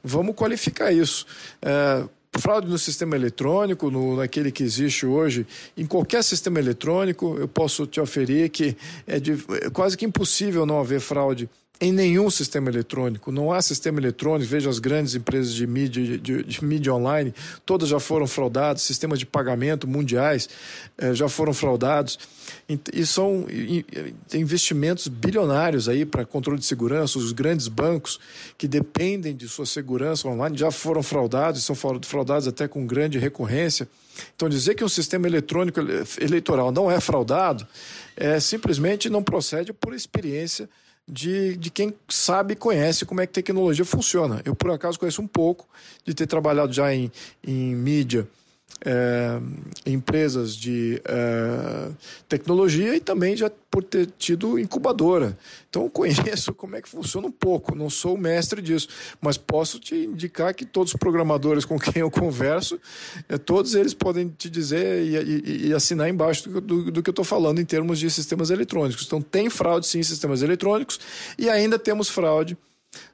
vamos 0.02 0.36
qualificar 0.36 0.92
isso. 0.94 1.26
É, 1.62 2.06
fraude 2.40 2.68
no 2.70 2.78
sistema 2.78 3.16
eletrônico, 3.16 3.92
no, 3.92 4.16
naquele 4.16 4.52
que 4.52 4.64
existe 4.64 5.06
hoje, 5.06 5.46
em 5.78 5.86
qualquer 5.86 6.24
sistema 6.24 6.60
eletrônico, 6.60 7.38
eu 7.38 7.48
posso 7.48 7.86
te 7.86 8.00
oferir 8.00 8.50
que 8.50 8.76
é, 9.06 9.20
de, 9.20 9.34
é 9.62 9.70
quase 9.70 9.98
que 9.98 10.06
impossível 10.06 10.66
não 10.66 10.80
haver 10.80 11.02
fraude 11.02 11.50
em 11.82 11.92
nenhum 11.92 12.30
sistema 12.30 12.70
eletrônico. 12.70 13.32
Não 13.32 13.52
há 13.52 13.60
sistema 13.60 14.00
eletrônico. 14.00 14.48
Veja 14.48 14.70
as 14.70 14.78
grandes 14.78 15.16
empresas 15.16 15.52
de 15.52 15.66
mídia, 15.66 16.20
de, 16.20 16.44
de 16.44 16.64
mídia 16.64 16.94
online, 16.94 17.34
todas 17.66 17.90
já 17.90 18.00
foram 18.00 18.28
fraudadas. 18.28 18.84
Sistemas 18.84 19.18
de 19.18 19.26
pagamento 19.26 19.88
mundiais 19.88 20.48
eh, 20.96 21.16
já 21.16 21.28
foram 21.28 21.54
fraudados. 21.54 22.20
E, 22.70 22.80
e 22.94 23.04
são 23.04 23.48
e, 23.50 23.84
e, 24.32 24.38
investimentos 24.38 25.08
bilionários 25.08 25.90
aí 25.90 26.06
para 26.06 26.24
controle 26.24 26.60
de 26.60 26.66
segurança. 26.66 27.18
Os 27.18 27.32
grandes 27.32 27.68
bancos 27.68 28.20
que 28.60 28.68
dependem 28.68 29.36
de 29.36 29.50
sua 29.50 29.66
segurança 29.66 30.28
online 30.28 30.56
já 30.56 30.70
foram 30.70 31.02
fraudados, 31.02 31.64
são 31.64 31.76
fraudados 31.76 32.48
até 32.48 32.68
com 32.68 32.86
grande 32.86 33.18
recorrência. 33.18 33.90
Então, 34.36 34.48
dizer 34.48 34.76
que 34.76 34.84
um 34.84 34.90
sistema 34.90 35.26
eletrônico 35.26 35.80
eleitoral 36.20 36.72
não 36.72 36.92
é 36.92 37.00
fraudado 37.00 37.66
é 38.16 38.40
simplesmente 38.40 39.10
não 39.10 39.24
procede 39.24 39.74
por 39.74 39.96
experiência 39.96 40.70
de, 41.12 41.58
de 41.58 41.70
quem 41.70 41.94
sabe 42.08 42.54
e 42.54 42.56
conhece 42.56 43.06
como 43.06 43.20
é 43.20 43.28
que 43.28 43.34
tecnologia 43.34 43.84
funciona. 43.84 44.42
Eu, 44.46 44.56
por 44.56 44.72
acaso, 44.72 44.98
conheço 44.98 45.22
um 45.22 45.28
pouco 45.28 45.68
de 46.06 46.14
ter 46.14 46.26
trabalhado 46.26 46.72
já 46.72 46.96
em, 46.96 47.12
em 47.46 47.76
mídia 47.76 48.26
é, 48.84 49.40
empresas 49.86 50.56
de 50.56 51.02
é, 51.06 51.92
tecnologia 52.28 52.96
e 52.96 53.00
também 53.00 53.36
já 53.36 53.52
por 53.70 53.84
ter 53.84 54.08
tido 54.18 54.60
incubadora. 54.60 55.38
Então 55.70 55.88
conheço 55.90 56.54
como 56.54 56.76
é 56.76 56.82
que 56.82 56.90
funciona 56.90 57.28
um 57.28 57.32
pouco, 57.32 57.76
não 57.76 57.90
sou 57.90 58.18
mestre 58.18 58.62
disso, 58.62 58.88
mas 59.22 59.38
posso 59.38 59.80
te 59.80 59.96
indicar 59.96 60.54
que 60.54 60.66
todos 60.66 60.94
os 60.94 61.00
programadores 61.00 61.64
com 61.64 61.80
quem 61.80 62.02
eu 62.02 62.12
converso, 62.12 62.80
é, 63.30 63.38
todos 63.38 63.76
eles 63.76 63.94
podem 63.94 64.30
te 64.30 64.50
dizer 64.50 65.04
e, 65.04 65.16
e, 65.16 65.68
e 65.68 65.74
assinar 65.74 66.10
embaixo 66.10 66.50
do, 66.50 66.62
do, 66.62 66.92
do 66.92 67.04
que 67.04 67.10
eu 67.10 67.14
estou 67.14 67.26
falando 67.26 67.60
em 67.62 67.66
termos 67.66 68.00
de 68.00 68.10
sistemas 68.10 68.50
eletrônicos. 68.50 69.06
Então 69.06 69.22
tem 69.22 69.50
fraude 69.50 69.88
sim 69.88 70.00
em 70.00 70.04
sistemas 70.04 70.42
eletrônicos 70.42 71.00
e 71.38 71.50
ainda 71.50 71.78
temos 71.78 72.10
fraude 72.10 72.58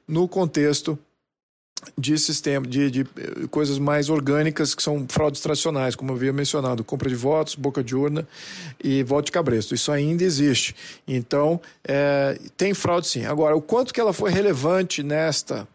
no 0.06 0.26
contexto 0.26 0.98
de 1.96 2.16
sistema, 2.18 2.66
de, 2.66 2.90
de, 2.90 3.00
eh, 3.00 3.46
coisas 3.50 3.78
mais 3.78 4.08
orgânicas 4.08 4.74
que 4.74 4.82
são 4.82 5.06
fraudes 5.08 5.40
tradicionais, 5.40 5.94
como 5.94 6.12
eu 6.12 6.16
havia 6.16 6.32
mencionado, 6.32 6.84
compra 6.84 7.08
de 7.08 7.14
votos, 7.14 7.54
boca 7.54 7.82
de 7.82 7.94
urna 7.94 8.26
e 8.82 9.02
voto 9.02 9.26
de 9.26 9.32
cabresto. 9.32 9.74
Isso 9.74 9.90
ainda 9.90 10.22
existe. 10.22 10.74
Então, 11.06 11.60
é, 11.84 12.38
tem 12.56 12.74
fraude 12.74 13.06
sim. 13.06 13.24
Agora, 13.24 13.56
o 13.56 13.62
quanto 13.62 13.92
que 13.92 14.00
ela 14.00 14.12
foi 14.12 14.30
relevante 14.30 15.02
nesta 15.02 15.66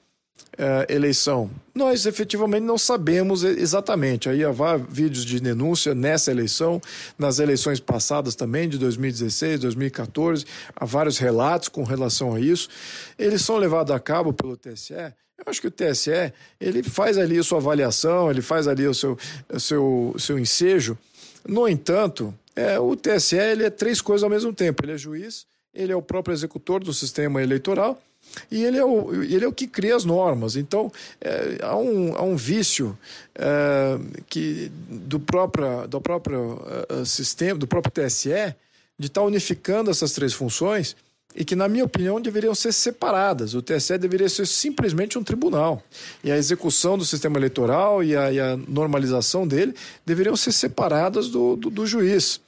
é, 0.58 0.94
eleição? 0.94 1.50
Nós 1.74 2.06
efetivamente 2.06 2.64
não 2.64 2.78
sabemos 2.78 3.44
exatamente. 3.44 4.30
Aí 4.30 4.44
há 4.44 4.78
vídeos 4.78 5.26
de 5.26 5.40
denúncia 5.40 5.96
nessa 5.96 6.32
eleição, 6.32 6.82
nas 7.18 7.40
eleições 7.40 7.80
passadas 7.80 8.36
também, 8.36 8.70
de 8.70 8.78
2016, 8.78 9.62
2014, 9.62 10.46
há 10.76 10.86
vários 10.86 11.18
relatos 11.18 11.68
com 11.68 11.84
relação 11.84 12.36
a 12.36 12.40
isso. 12.40 12.70
Eles 13.18 13.42
são 13.42 13.58
levados 13.58 13.94
a 13.94 14.00
cabo 14.00 14.32
pelo 14.32 14.56
TSE 14.56 15.14
eu 15.46 15.50
acho 15.50 15.62
que 15.62 15.68
o 15.68 15.72
TSE 15.72 16.34
ele 16.60 16.82
faz 16.82 17.18
ali 17.18 17.38
a 17.38 17.44
sua 17.44 17.58
avaliação, 17.58 18.32
ele 18.32 18.42
faz 18.42 18.68
ali 18.68 18.88
o 18.88 18.94
seu, 18.94 19.18
o 19.50 19.60
seu, 19.60 20.12
o 20.16 20.20
seu 20.20 20.40
ensejo. 20.40 20.98
No 21.46 21.68
entanto, 21.68 22.34
é, 22.56 22.80
o 22.80 22.96
TSE 22.96 23.36
ele 23.36 23.66
é 23.66 23.70
três 23.70 24.02
coisas 24.02 24.24
ao 24.24 24.30
mesmo 24.30 24.54
tempo. 24.54 24.84
Ele 24.86 24.94
é 24.94 24.98
juiz, 24.98 25.46
ele 25.74 25.92
é 25.92 25.96
o 25.96 26.02
próprio 26.02 26.34
executor 26.34 26.82
do 26.82 26.94
sistema 26.94 27.44
eleitoral 27.44 28.02
e 28.50 28.64
ele 28.64 28.78
é 28.78 28.86
o, 28.86 29.24
ele 29.24 29.44
é 29.44 29.48
o 29.48 29.54
que 29.54 29.68
cria 29.68 29.96
as 29.96 30.06
normas. 30.06 30.56
Então, 30.56 30.92
é, 31.20 31.58
há, 31.62 31.76
um, 31.76 32.16
há 32.16 32.22
um 32.24 32.38
vício 32.38 32.98
é, 33.36 34.00
que 34.30 34.72
do 34.90 35.20
próprio, 35.20 35.88
do 35.88 36.00
próprio 36.00 36.62
uh, 36.90 37.06
sistema, 37.06 37.60
do 37.60 37.68
próprio 37.68 37.92
TSE, 37.92 38.56
de 38.98 39.08
estar 39.08 39.22
tá 39.22 39.28
unificando 39.28 39.92
essas 39.92 40.14
três 40.14 40.34
funções 40.34 40.96
e 41.36 41.44
que, 41.44 41.56
na 41.56 41.68
minha 41.68 41.86
opinião, 41.86 42.22
deveriam 42.22 42.54
ser 42.54 42.72
separadas. 42.72 43.54
O 43.54 43.62
TSE 43.62 43.98
deveria 43.98 44.30
ser 44.30 44.46
simplesmente 44.46 45.18
um 45.18 45.24
tribunal. 45.24 45.82
E 46.24 46.32
a 46.32 46.38
execução 46.38 46.98
do 46.98 47.06
sistema 47.06 47.38
eleitoral 47.38 48.04
e 48.04 48.16
a, 48.16 48.32
e 48.32 48.40
a 48.40 48.58
normalização 48.58 49.48
dele 49.48 49.74
deveriam 50.06 50.36
ser 50.36 50.52
separadas 50.52 51.30
do, 51.30 51.56
do, 51.56 51.70
do 51.70 51.86
juiz. 51.86 52.40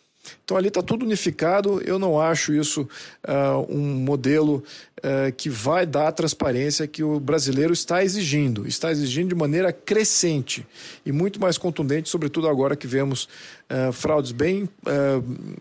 Então 0.44 0.58
ali 0.58 0.67
está 0.67 0.82
tudo 0.82 1.05
unificado. 1.05 1.82
Eu 1.82 1.98
não 1.98 2.20
acho 2.20 2.53
isso 2.53 2.88
uh, 3.27 3.65
um 3.70 3.96
modelo 3.96 4.63
uh, 5.00 5.32
que 5.36 5.50
vai 5.50 5.86
dar 5.86 6.08
a 6.08 6.12
transparência 6.12 6.88
que 6.88 7.03
o 7.03 7.20
brasileiro 7.20 7.74
está 7.74 8.03
exigindo. 8.03 8.67
Está 8.67 8.91
exigindo 8.91 9.29
de 9.29 9.36
maneira 9.36 9.72
crescente 9.72 10.65
e 11.05 11.12
muito 11.12 11.39
mais 11.39 11.58
contundente, 11.58 12.10
sobretudo 12.10 12.48
agora 12.48 12.75
que 12.75 12.88
vemos 12.88 13.24
uh, 13.70 13.91
fraudes 13.91 14.32
bem 14.32 14.70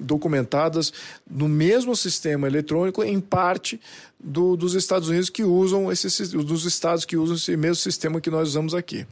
documentadas 0.00 0.92
no 1.28 1.48
mesmo 1.48 1.96
sistema 1.96 2.46
eletrônico, 2.46 3.02
em 3.02 3.20
parte 3.20 3.80
do, 4.18 4.56
dos 4.56 4.74
Estados 4.74 5.08
Unidos 5.08 5.30
que 5.30 5.44
usam 5.44 5.90
esses, 5.90 6.30
dos 6.30 6.64
estados 6.64 7.04
que 7.04 7.16
usam 7.16 7.36
esse 7.36 7.56
mesmo 7.56 7.76
sistema 7.76 8.20
que 8.20 8.30
nós 8.30 8.48
usamos 8.48 8.74
aqui. 8.74 9.06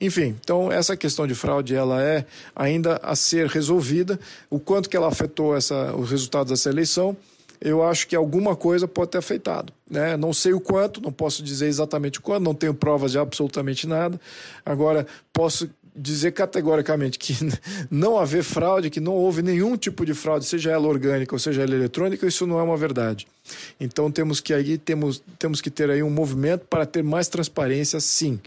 Enfim, 0.00 0.36
então 0.42 0.70
essa 0.70 0.96
questão 0.96 1.26
de 1.26 1.34
fraude 1.34 1.74
ela 1.74 2.02
é 2.02 2.24
ainda 2.54 3.00
a 3.02 3.14
ser 3.14 3.46
resolvida. 3.46 4.18
O 4.50 4.58
quanto 4.58 4.88
que 4.88 4.96
ela 4.96 5.08
afetou 5.08 5.56
essa, 5.56 5.94
os 5.94 6.10
resultados 6.10 6.50
dessa 6.50 6.68
eleição, 6.68 7.16
eu 7.60 7.82
acho 7.82 8.06
que 8.06 8.14
alguma 8.14 8.54
coisa 8.54 8.86
pode 8.86 9.12
ter 9.12 9.18
afetado. 9.18 9.72
Né? 9.90 10.16
Não 10.16 10.32
sei 10.32 10.52
o 10.52 10.60
quanto, 10.60 11.00
não 11.00 11.12
posso 11.12 11.42
dizer 11.42 11.66
exatamente 11.66 12.18
o 12.18 12.22
quanto, 12.22 12.44
não 12.44 12.54
tenho 12.54 12.74
provas 12.74 13.12
de 13.12 13.18
absolutamente 13.18 13.86
nada. 13.86 14.20
Agora, 14.64 15.06
posso 15.32 15.68
dizer 15.96 16.32
categoricamente 16.32 17.18
que 17.18 17.34
não 17.90 18.18
haver 18.18 18.42
fraude, 18.42 18.90
que 18.90 19.00
não 19.00 19.14
houve 19.14 19.42
nenhum 19.42 19.76
tipo 19.76 20.04
de 20.04 20.14
fraude, 20.14 20.44
seja 20.44 20.70
ela 20.70 20.86
orgânica 20.86 21.34
ou 21.34 21.38
seja 21.38 21.62
ela 21.62 21.74
eletrônica, 21.74 22.26
isso 22.26 22.46
não 22.46 22.58
é 22.58 22.62
uma 22.62 22.76
verdade. 22.76 23.26
Então 23.80 24.10
temos 24.10 24.40
que 24.40 24.52
aí 24.52 24.76
temos, 24.76 25.22
temos 25.38 25.60
que 25.60 25.70
ter 25.70 25.90
aí 25.90 26.02
um 26.02 26.10
movimento 26.10 26.66
para 26.66 26.84
ter 26.84 27.02
mais 27.02 27.28
transparência, 27.28 27.98
sim. 28.00 28.38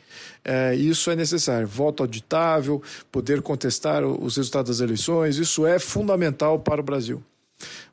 É, 0.45 0.75
isso 0.75 1.09
é 1.09 1.15
necessário. 1.15 1.67
Voto 1.67 2.03
auditável, 2.03 2.81
poder 3.11 3.41
contestar 3.41 4.05
os 4.05 4.37
resultados 4.37 4.77
das 4.77 4.83
eleições, 4.85 5.37
isso 5.37 5.65
é 5.65 5.79
fundamental 5.79 6.59
para 6.59 6.81
o 6.81 6.83
Brasil. 6.83 7.23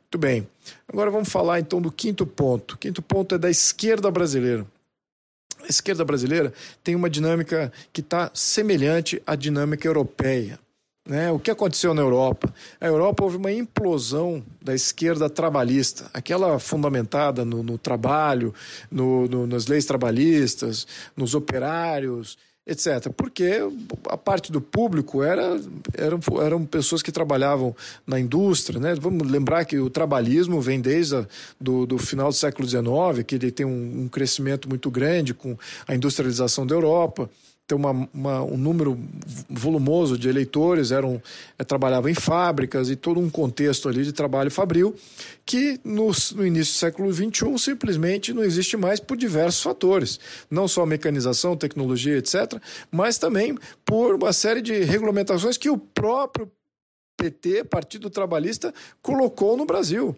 Muito 0.02 0.18
bem. 0.18 0.46
Agora 0.88 1.10
vamos 1.10 1.28
falar 1.28 1.58
então 1.60 1.80
do 1.80 1.90
quinto 1.90 2.26
ponto. 2.26 2.74
O 2.74 2.78
quinto 2.78 3.02
ponto 3.02 3.34
é 3.34 3.38
da 3.38 3.50
esquerda 3.50 4.10
brasileira 4.10 4.66
a 5.66 5.70
esquerda 5.70 6.04
brasileira 6.04 6.52
tem 6.82 6.94
uma 6.94 7.10
dinâmica 7.10 7.72
que 7.92 8.00
está 8.00 8.30
semelhante 8.32 9.20
à 9.26 9.34
dinâmica 9.34 9.86
europeia. 9.86 10.58
Né? 11.06 11.30
O 11.30 11.38
que 11.38 11.50
aconteceu 11.50 11.94
na 11.94 12.02
Europa? 12.02 12.52
A 12.80 12.86
Europa 12.86 13.22
houve 13.22 13.36
uma 13.36 13.52
implosão 13.52 14.44
da 14.60 14.74
esquerda 14.74 15.30
trabalhista, 15.30 16.10
aquela 16.12 16.58
fundamentada 16.58 17.44
no, 17.44 17.62
no 17.62 17.78
trabalho, 17.78 18.52
no, 18.90 19.28
no, 19.28 19.46
nas 19.46 19.68
leis 19.68 19.86
trabalhistas, 19.86 20.86
nos 21.16 21.34
operários, 21.34 22.36
etc. 22.66 23.10
Porque 23.16 23.60
a 24.08 24.16
parte 24.16 24.50
do 24.50 24.60
público 24.60 25.22
era, 25.22 25.60
eram, 25.94 26.18
eram 26.42 26.64
pessoas 26.64 27.02
que 27.02 27.12
trabalhavam 27.12 27.74
na 28.06 28.18
indústria. 28.18 28.80
Né? 28.80 28.94
Vamos 28.94 29.30
lembrar 29.30 29.64
que 29.64 29.78
o 29.78 29.88
trabalhismo 29.88 30.60
vem 30.60 30.80
desde 30.80 31.16
a, 31.16 31.26
do, 31.60 31.86
do 31.86 31.98
final 31.98 32.28
do 32.28 32.34
século 32.34 32.68
XIX, 32.68 33.24
que 33.26 33.36
ele 33.36 33.52
tem 33.52 33.64
um, 33.64 34.02
um 34.02 34.08
crescimento 34.08 34.68
muito 34.68 34.90
grande 34.90 35.32
com 35.32 35.56
a 35.86 35.94
industrialização 35.94 36.66
da 36.66 36.74
Europa 36.74 37.30
ter 37.66 37.74
uma, 37.74 38.08
uma, 38.14 38.42
um 38.42 38.56
número 38.56 38.98
volumoso 39.50 40.16
de 40.16 40.28
eleitores, 40.28 40.92
eram, 40.92 41.20
é, 41.58 41.64
trabalhavam 41.64 42.08
em 42.08 42.14
fábricas 42.14 42.88
e 42.88 42.94
todo 42.94 43.18
um 43.18 43.28
contexto 43.28 43.88
ali 43.88 44.04
de 44.04 44.12
trabalho 44.12 44.50
fabril, 44.50 44.94
que 45.44 45.80
no, 45.84 46.10
no 46.34 46.46
início 46.46 46.74
do 46.74 46.78
século 46.78 47.12
XXI 47.12 47.58
simplesmente 47.58 48.32
não 48.32 48.44
existe 48.44 48.76
mais 48.76 49.00
por 49.00 49.16
diversos 49.16 49.62
fatores. 49.62 50.20
Não 50.48 50.68
só 50.68 50.86
mecanização, 50.86 51.56
tecnologia, 51.56 52.18
etc., 52.18 52.60
mas 52.90 53.18
também 53.18 53.58
por 53.84 54.14
uma 54.14 54.32
série 54.32 54.62
de 54.62 54.84
regulamentações 54.84 55.56
que 55.56 55.68
o 55.68 55.76
próprio 55.76 56.50
PT, 57.16 57.64
Partido 57.64 58.08
Trabalhista, 58.10 58.72
colocou 59.02 59.56
no 59.56 59.64
Brasil, 59.64 60.14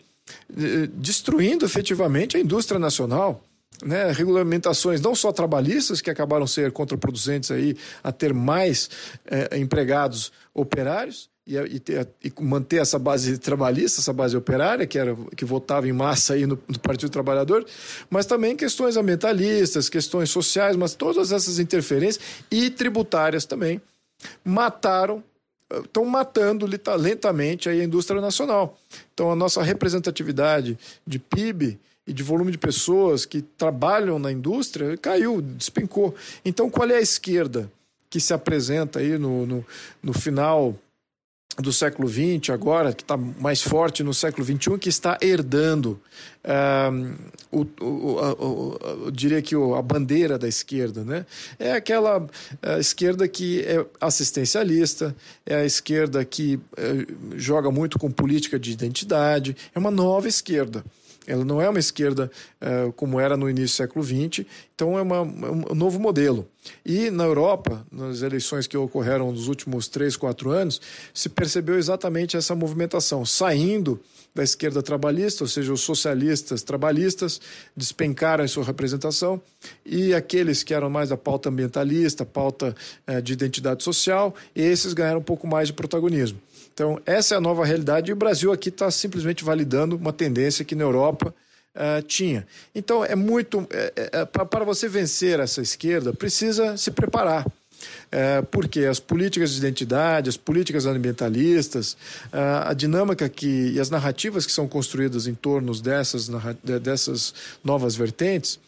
eh, 0.51 0.89
destruindo 0.93 1.65
efetivamente 1.65 2.37
a 2.37 2.41
indústria 2.41 2.79
nacional 2.79 3.43
né, 3.85 4.11
regulamentações 4.11 5.01
não 5.01 5.15
só 5.15 5.33
trabalhistas 5.33 6.01
que 6.01 6.11
acabaram 6.11 6.47
ser 6.47 6.73
contraproducentes 6.73 7.51
aí 7.51 7.77
a 8.03 8.11
ter 8.13 8.35
mais 8.35 8.91
é, 9.27 9.59
empregados 9.59 10.33
operários 10.53 11.29
e, 11.47 11.81
ter, 11.81 12.07
e, 12.23 12.33
manter 12.43 12.77
essa 12.77 12.99
base 12.99 13.39
trabalhista, 13.39 14.01
essa 14.01 14.13
base 14.13 14.37
operária 14.37 14.87
que 14.87 14.99
era 14.99 15.17
que 15.35 15.45
votava 15.45 15.89
em 15.89 15.93
massa 15.93 16.35
aí 16.35 16.47
no, 16.47 16.59
no 16.69 16.79
Partido 16.79 17.11
Trabalhador, 17.11 17.65
mas 18.11 18.27
também 18.27 18.55
questões 18.55 18.97
ambientalistas, 18.97 19.89
questões 19.89 20.29
sociais, 20.29 20.77
mas 20.77 20.95
todas 20.95 21.33
essas 21.33 21.59
interferências 21.59 22.23
e 22.51 22.69
tributárias 22.69 23.47
também 23.47 23.81
mataram 24.45 25.23
estão 25.85 26.05
matando 26.05 26.67
lentamente 26.97 27.69
a 27.69 27.85
indústria 27.85 28.21
nacional. 28.21 28.79
Então, 29.13 29.31
a 29.31 29.37
nossa 29.37 29.63
representatividade 29.63 30.79
de 31.07 31.19
PIB 31.19 31.79
e 32.09 32.13
de 32.13 32.23
volume 32.23 32.51
de 32.51 32.57
pessoas 32.57 33.27
que 33.27 33.43
trabalham 33.43 34.19
na 34.19 34.33
indústria 34.33 34.97
caiu, 34.97 35.43
despencou. 35.43 36.15
Então, 36.43 36.71
qual 36.71 36.89
é 36.89 36.97
a 36.97 37.01
esquerda 37.01 37.71
que 38.09 38.19
se 38.19 38.33
apresenta 38.33 39.01
aí 39.01 39.19
no, 39.19 39.47
no, 39.47 39.67
no 40.03 40.13
final 40.15 40.75
do 41.59 41.71
século 41.73 42.09
XX 42.09 42.51
agora, 42.51 42.95
que 42.95 43.03
está 43.03 43.17
mais 43.17 43.61
forte 43.61 44.03
no 44.03 44.15
século 44.15 44.47
XXI, 44.47 44.79
que 44.79 44.89
está 44.89 45.19
herdando, 45.21 46.01
uh, 46.45 47.15
o, 47.51 47.67
o, 47.85 48.47
o, 48.47 48.79
eu 49.07 49.11
diria 49.11 49.43
que 49.43 49.55
a 49.55 49.83
bandeira 49.83 50.39
da 50.39 50.49
esquerda. 50.49 51.05
Né? 51.05 51.27
É 51.59 51.73
aquela 51.73 52.21
uh, 52.21 52.79
esquerda 52.79 53.27
que 53.27 53.61
é 53.63 53.85
assistencialista, 54.01 55.15
é 55.45 55.57
a 55.57 55.65
esquerda 55.65 56.25
que 56.25 56.55
uh, 56.57 57.37
joga 57.37 57.71
muito 57.71 57.99
com 57.99 58.11
política 58.11 58.59
de 58.59 58.71
identidade, 58.71 59.57
é 59.75 59.79
uma 59.79 59.91
nova 59.91 60.29
esquerda. 60.29 60.83
Ela 61.27 61.45
não 61.45 61.61
é 61.61 61.69
uma 61.69 61.79
esquerda 61.79 62.31
uh, 62.63 62.93
como 62.93 63.21
era 63.21 63.37
no 63.37 63.51
início 63.51 63.75
do 63.75 63.77
século 63.77 64.05
XX, 64.05 64.47
então 64.75 64.99
é, 64.99 65.03
uma, 65.03 65.17
é 65.17 65.21
um 65.21 65.75
novo 65.75 65.99
modelo. 66.01 66.49
E 66.85 67.11
na 67.11 67.25
Europa, 67.25 67.87
nas 67.93 68.23
eleições 68.23 68.67
que 68.67 68.77
ocorreram 68.77 69.31
nos 69.31 69.49
últimos 69.49 69.89
três, 69.89 70.17
quatro 70.17 70.51
anos, 70.51 70.81
se 71.13 71.29
percebeu 71.29 71.79
exatamente 71.79 72.37
essa 72.37 72.55
movimentação, 72.55 73.27
saindo 73.27 74.01
da 74.35 74.43
esquerda 74.43 74.83
trabalhista, 74.83 75.45
ou 75.45 75.49
seja, 75.49 75.73
os 75.73 75.81
socialistas 75.81 76.63
trabalhistas 76.63 77.41
despencaram 77.77 78.45
em 78.45 78.49
sua 78.49 78.65
representação, 78.65 79.43
e 79.85 80.15
aqueles 80.15 80.63
que 80.63 80.73
eram 80.73 80.89
mais 80.89 81.09
da 81.09 81.17
pauta 81.17 81.49
ambientalista, 81.49 82.25
pauta 82.25 82.75
uh, 83.09 83.21
de 83.21 83.33
identidade 83.33 83.83
social, 83.83 84.35
esses 84.55 84.93
ganharam 84.93 85.19
um 85.21 85.25
pouco 85.25 85.47
mais 85.47 85.69
de 85.69 85.75
protagonismo. 85.75 86.41
Então, 86.79 87.01
essa 87.05 87.35
é 87.35 87.39
a 87.39 87.41
nova 87.41 87.65
realidade 87.65 88.09
e 88.09 88.13
o 88.13 88.17
Brasil 88.17 88.53
aqui 88.53 88.69
está 88.69 88.89
simplesmente 88.89 89.43
validando 89.43 89.97
uma 89.97 90.13
tendência 90.13 90.65
que 90.65 90.77
na 90.77 90.85
Europa 90.85 91.35
uh, 91.75 92.01
tinha. 92.03 92.47
Então, 92.73 93.05
é 93.05 93.17
muito. 93.17 93.67
É, 93.73 94.11
é, 94.13 94.25
para 94.25 94.65
você 94.65 94.89
vencer 94.89 95.41
essa 95.41 95.61
esquerda, 95.61 96.13
precisa 96.13 96.77
se 96.77 96.93
preparar. 96.93 97.45
É, 98.11 98.43
porque 98.43 98.81
as 98.81 98.99
políticas 98.99 99.53
de 99.53 99.59
identidade, 99.59 100.29
as 100.29 100.37
políticas 100.37 100.87
ambientalistas, 100.87 101.97
a, 102.33 102.71
a 102.71 102.75
dinâmica 102.75 103.29
que, 103.29 103.73
e 103.75 103.81
as 103.81 103.91
narrativas 103.91 104.47
que 104.47 104.53
são 104.53 104.67
construídas 104.67 105.27
em 105.27 105.35
torno 105.35 105.73
dessas, 105.81 106.29
dessas 106.83 107.35
novas 107.63 107.95
vertentes 107.95 108.59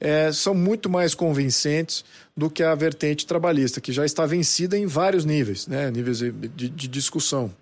é, 0.00 0.30
são 0.32 0.54
muito 0.54 0.88
mais 0.90 1.14
convincentes 1.14 2.04
do 2.36 2.50
que 2.50 2.62
a 2.62 2.74
vertente 2.74 3.26
trabalhista, 3.26 3.80
que 3.80 3.92
já 3.92 4.04
está 4.04 4.26
vencida 4.26 4.76
em 4.76 4.86
vários 4.86 5.24
níveis, 5.24 5.66
né, 5.66 5.90
níveis 5.90 6.18
de, 6.18 6.30
de 6.30 6.88
discussão. 6.88 7.52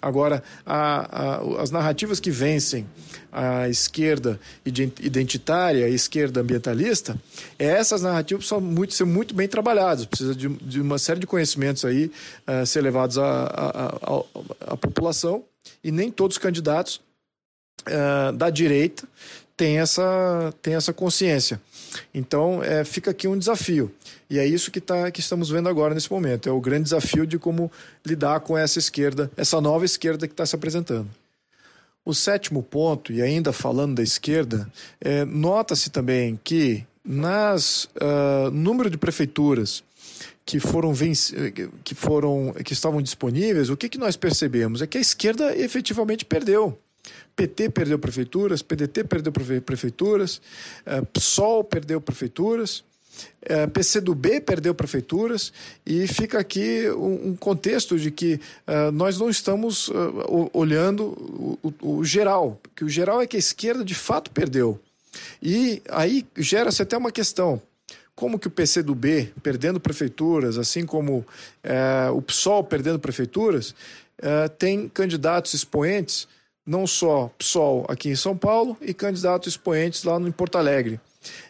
Agora, 0.00 0.42
a, 0.64 1.36
a, 1.36 1.62
as 1.62 1.70
narrativas 1.70 2.20
que 2.20 2.30
vencem 2.30 2.86
a 3.32 3.68
esquerda 3.68 4.40
identitária, 4.64 5.84
a 5.84 5.90
esquerda 5.90 6.40
ambientalista, 6.40 7.18
essas 7.58 8.02
narrativas 8.02 8.46
precisam 8.46 8.60
muito, 8.60 8.94
ser 8.94 9.04
muito 9.04 9.34
bem 9.34 9.46
trabalhadas, 9.46 10.06
precisa 10.06 10.34
de, 10.34 10.48
de 10.48 10.80
uma 10.80 10.98
série 10.98 11.20
de 11.20 11.26
conhecimentos 11.26 11.84
aí 11.84 12.10
uh, 12.46 12.64
ser 12.64 12.80
levados 12.80 13.18
à, 13.18 14.76
população, 14.80 15.44
e 15.82 15.90
nem 15.90 16.10
todos 16.10 16.36
os 16.36 16.42
candidatos 16.42 17.00
uh, 17.86 18.32
da 18.32 18.48
direita 18.48 19.06
têm 19.56 19.78
essa, 19.78 20.54
têm 20.62 20.74
essa 20.74 20.92
consciência. 20.92 21.60
Então, 22.14 22.62
é, 22.62 22.84
fica 22.84 23.10
aqui 23.10 23.28
um 23.28 23.38
desafio. 23.38 23.92
E 24.28 24.38
é 24.38 24.46
isso 24.46 24.70
que, 24.70 24.80
tá, 24.80 25.10
que 25.10 25.20
estamos 25.20 25.50
vendo 25.50 25.68
agora 25.68 25.94
nesse 25.94 26.10
momento. 26.10 26.48
É 26.48 26.52
o 26.52 26.60
grande 26.60 26.84
desafio 26.84 27.26
de 27.26 27.38
como 27.38 27.70
lidar 28.04 28.40
com 28.40 28.56
essa 28.56 28.78
esquerda, 28.78 29.30
essa 29.36 29.60
nova 29.60 29.84
esquerda 29.84 30.26
que 30.26 30.32
está 30.32 30.44
se 30.44 30.54
apresentando. 30.54 31.08
O 32.04 32.14
sétimo 32.14 32.62
ponto, 32.62 33.12
e 33.12 33.20
ainda 33.20 33.52
falando 33.52 33.96
da 33.96 34.02
esquerda, 34.02 34.70
é, 35.00 35.24
nota-se 35.24 35.90
também 35.90 36.38
que 36.42 36.86
nas 37.04 37.84
uh, 37.84 38.50
número 38.52 38.90
de 38.90 38.98
prefeituras 38.98 39.84
que 40.44 40.60
foram 40.60 40.92
que 41.82 41.94
foram 41.94 42.54
que 42.64 42.72
estavam 42.72 43.02
disponíveis, 43.02 43.68
o 43.68 43.76
que, 43.76 43.88
que 43.88 43.98
nós 43.98 44.16
percebemos 44.16 44.80
é 44.80 44.86
que 44.86 44.96
a 44.96 45.00
esquerda 45.00 45.56
efetivamente 45.56 46.24
perdeu. 46.24 46.78
PT 47.34 47.70
perdeu 47.70 47.98
prefeituras, 47.98 48.62
PDT 48.62 49.04
perdeu 49.04 49.32
prefeituras, 49.62 50.40
PSOL 51.12 51.62
perdeu 51.62 52.00
prefeituras, 52.00 52.82
PCdoB 53.72 54.40
perdeu 54.40 54.74
prefeituras 54.74 55.52
e 55.84 56.06
fica 56.06 56.38
aqui 56.38 56.90
um, 56.90 57.36
contexto 57.36 57.98
de 57.98 58.10
que 58.10 58.40
uh, 58.66 58.90
nós 58.92 59.18
não 59.18 59.30
estamos 59.30 59.90
olhando 60.52 61.58
o, 61.80 62.04
geral, 62.04 62.60
que 62.74 62.84
o 62.84 62.88
geral 62.88 63.22
é 63.22 63.26
que 63.26 63.36
a 63.36 63.38
esquerda 63.38 63.84
de 63.84 63.94
fato 63.94 64.30
perdeu. 64.30 64.80
E 65.40 65.82
aí 65.88 66.26
gera-se 66.36 66.82
até 66.82 66.96
uma 66.96 67.12
questão. 67.12 67.60
Como 68.14 68.38
que 68.38 68.48
o 68.48 68.50
PCdoB 68.50 69.32
perdendo 69.42 69.78
prefeituras, 69.78 70.58
assim 70.58 70.86
como 70.86 71.24
o 72.14 72.22
PSOL 72.22 72.64
perdendo 72.64 72.98
prefeituras, 72.98 73.74
tem 74.58 74.88
candidatos 74.88 75.52
expoentes 75.52 76.26
não 76.66 76.86
só 76.86 77.30
PSOL 77.38 77.86
aqui 77.88 78.08
em 78.08 78.16
São 78.16 78.36
Paulo 78.36 78.76
e 78.80 78.92
candidatos 78.92 79.48
expoentes 79.48 80.02
lá 80.04 80.18
no 80.18 80.32
Porto 80.32 80.58
Alegre. 80.58 81.00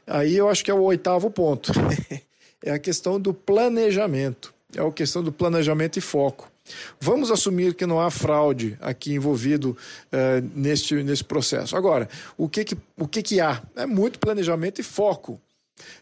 Aí 0.07 0.37
eu 0.37 0.49
acho 0.49 0.65
que 0.65 0.71
é 0.71 0.75
o 0.75 0.83
oitavo 0.83 1.31
ponto. 1.31 1.73
é 2.63 2.71
a 2.71 2.79
questão 2.79 3.21
do 3.21 3.33
planejamento. 3.33 4.55
É 4.75 4.81
a 4.81 4.93
questão 4.93 5.23
do 5.23 5.33
planejamento 5.33 5.99
e 5.99 6.03
foco. 6.03 6.51
Vamos 7.01 7.31
assumir 7.31 7.75
que 7.75 7.87
não 7.87 8.01
há 8.01 8.11
fraude 8.11 8.77
aqui 8.81 9.15
envolvido 9.15 9.77
uh, 10.13 10.51
neste, 10.55 11.03
nesse 11.03 11.23
processo. 11.23 11.77
Agora, 11.77 12.09
o 12.37 12.49
que, 12.49 12.65
que, 12.65 12.77
o 12.99 13.07
que, 13.07 13.23
que 13.23 13.41
há? 13.41 13.63
É 13.77 13.87
muito 13.87 14.19
planejamento 14.19 14.81
e 14.81 14.85
foco. 14.85 15.41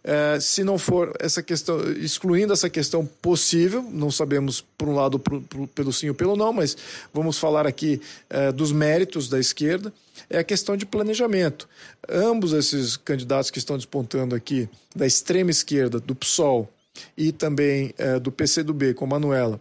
É, 0.03 0.39
se 0.41 0.63
não 0.63 0.79
for 0.79 1.13
essa 1.19 1.43
questão, 1.43 1.81
excluindo 1.93 2.53
essa 2.53 2.71
questão 2.71 3.05
possível, 3.05 3.83
não 3.83 4.11
sabemos 4.11 4.65
por 4.77 4.89
um 4.89 4.95
lado 4.95 5.19
por, 5.19 5.41
por, 5.43 5.67
pelo 5.69 5.93
sim 5.93 6.09
ou 6.09 6.15
pelo 6.15 6.37
não, 6.37 6.53
mas 6.53 6.77
vamos 7.13 7.39
falar 7.39 7.67
aqui 7.67 8.01
é, 8.29 8.53
dos 8.53 8.71
méritos 8.71 9.29
da 9.29 9.39
esquerda, 9.39 9.93
é 10.29 10.39
a 10.39 10.45
questão 10.45 10.77
de 10.77 10.87
planejamento. 10.87 11.69
Ambos 12.09 12.53
esses 12.53 12.97
candidatos 12.97 13.51
que 13.51 13.59
estão 13.59 13.77
despontando 13.77 14.35
aqui, 14.35 14.69
da 14.95 15.07
extrema 15.07 15.51
esquerda, 15.51 15.99
do 15.99 16.15
PSOL 16.15 16.71
e 17.17 17.33
também 17.33 17.93
é, 17.99 18.19
do 18.21 18.31
PCdoB, 18.31 18.95
com 18.95 19.07
Manuela, 19.07 19.61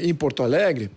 em 0.00 0.14
Porto 0.14 0.42
Alegre, 0.42 0.90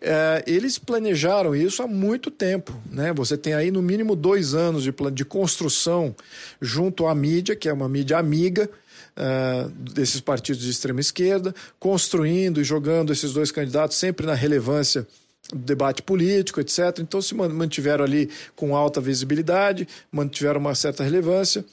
é, 0.00 0.42
eles 0.46 0.78
planejaram 0.78 1.54
isso 1.54 1.82
há 1.82 1.86
muito 1.86 2.30
tempo. 2.30 2.74
Né? 2.90 3.12
Você 3.12 3.36
tem 3.36 3.54
aí 3.54 3.70
no 3.70 3.82
mínimo 3.82 4.16
dois 4.16 4.54
anos 4.54 4.82
de, 4.82 4.92
de 5.12 5.24
construção 5.24 6.14
junto 6.60 7.06
à 7.06 7.14
mídia, 7.14 7.56
que 7.56 7.68
é 7.68 7.72
uma 7.72 7.88
mídia 7.88 8.18
amiga, 8.18 8.68
Uh, 9.16 9.68
desses 9.70 10.20
partidos 10.20 10.62
de 10.62 10.70
extrema 10.70 11.00
esquerda, 11.00 11.54
construindo 11.78 12.60
e 12.60 12.64
jogando 12.64 13.12
esses 13.12 13.32
dois 13.32 13.50
candidatos 13.50 13.98
sempre 13.98 14.24
na 14.24 14.34
relevância 14.34 15.06
do 15.52 15.58
debate 15.58 16.00
político, 16.00 16.60
etc. 16.60 17.00
Então 17.00 17.20
se 17.20 17.34
mantiveram 17.34 18.04
ali 18.04 18.30
com 18.54 18.74
alta 18.74 19.00
visibilidade, 19.00 19.86
mantiveram 20.10 20.60
uma 20.60 20.74
certa 20.74 21.02
relevância. 21.02 21.64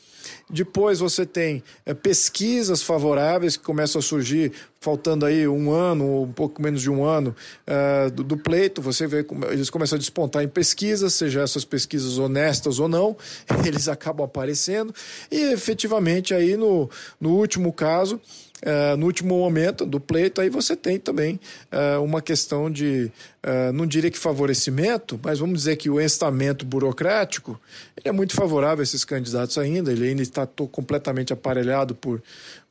Depois 0.50 1.00
você 1.00 1.26
tem 1.26 1.64
é, 1.86 1.94
pesquisas 1.94 2.82
favoráveis 2.82 3.58
que 3.58 3.64
começam 3.64 4.00
a 4.00 4.02
surgir, 4.02 4.52
faltando 4.80 5.26
aí 5.26 5.48
um 5.48 5.72
ano, 5.72 6.06
ou 6.06 6.26
um 6.26 6.32
pouco 6.32 6.62
menos 6.62 6.82
de 6.82 6.90
um 6.90 7.04
ano 7.04 7.36
uh, 7.68 8.10
do, 8.12 8.24
do, 8.24 8.38
pleito. 8.38 8.82
Você 8.82 9.08
vê 9.08 9.24
como 9.24 9.46
eles 9.46 9.70
começam 9.70 9.98
a 9.98 10.00
despontar 10.00 10.44
em 10.44 10.48
pesquisas, 10.48 11.14
seja 11.14 11.42
essas 11.42 11.66
pesquisas 11.66 12.18
honestas 12.18 12.80
ou 12.80 12.88
não, 12.88 13.18
eles 13.66 13.88
acabam 13.88 14.26
aparecendo. 14.26 14.94
E 15.30 15.52
efetivamente 15.52 16.34
aí 16.34 16.56
no, 16.56 16.90
no 17.20 17.32
último 17.32 17.74
caso, 17.74 18.22
Uh, 18.66 18.98
no 18.98 19.06
último 19.06 19.38
momento 19.38 19.86
do 19.86 20.00
pleito, 20.00 20.42
aí 20.42 20.50
você 20.50 20.76
tem 20.76 21.00
também 21.00 21.40
uh, 21.72 22.04
uma 22.04 22.24
questão 22.24 22.72
de, 22.72 23.12
uh, 23.46 23.72
não 23.72 23.86
diria 23.86 24.10
que 24.10 24.18
favorecimento, 24.18 25.20
mas 25.24 25.38
vamos 25.38 25.60
dizer 25.60 25.76
que 25.76 25.92
o 25.92 26.02
estamento 26.02 26.66
burocrático 26.66 27.60
ele 27.96 28.10
é 28.10 28.12
muito 28.12 28.34
favorável 28.34 28.80
a 28.80 28.84
esses 28.84 29.06
candidatos 29.06 29.60
ainda, 29.60 29.92
ele 29.92 30.08
ainda 30.08 30.24
está 30.24 30.48
completamente 30.72 31.32
aparelhado 31.32 31.94
por, 31.94 32.22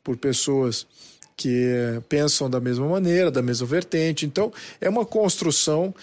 por 0.03 0.17
pessoas 0.17 0.87
que 1.37 1.71
pensam 2.09 2.51
da 2.51 2.59
mesma 2.59 2.89
maneira, 2.89 3.31
da 3.31 3.43
mesma 3.43 3.67
vertente. 3.67 4.25
Então, 4.25 4.51
é 4.81 4.89
uma 4.89 5.05
construção 5.05 5.95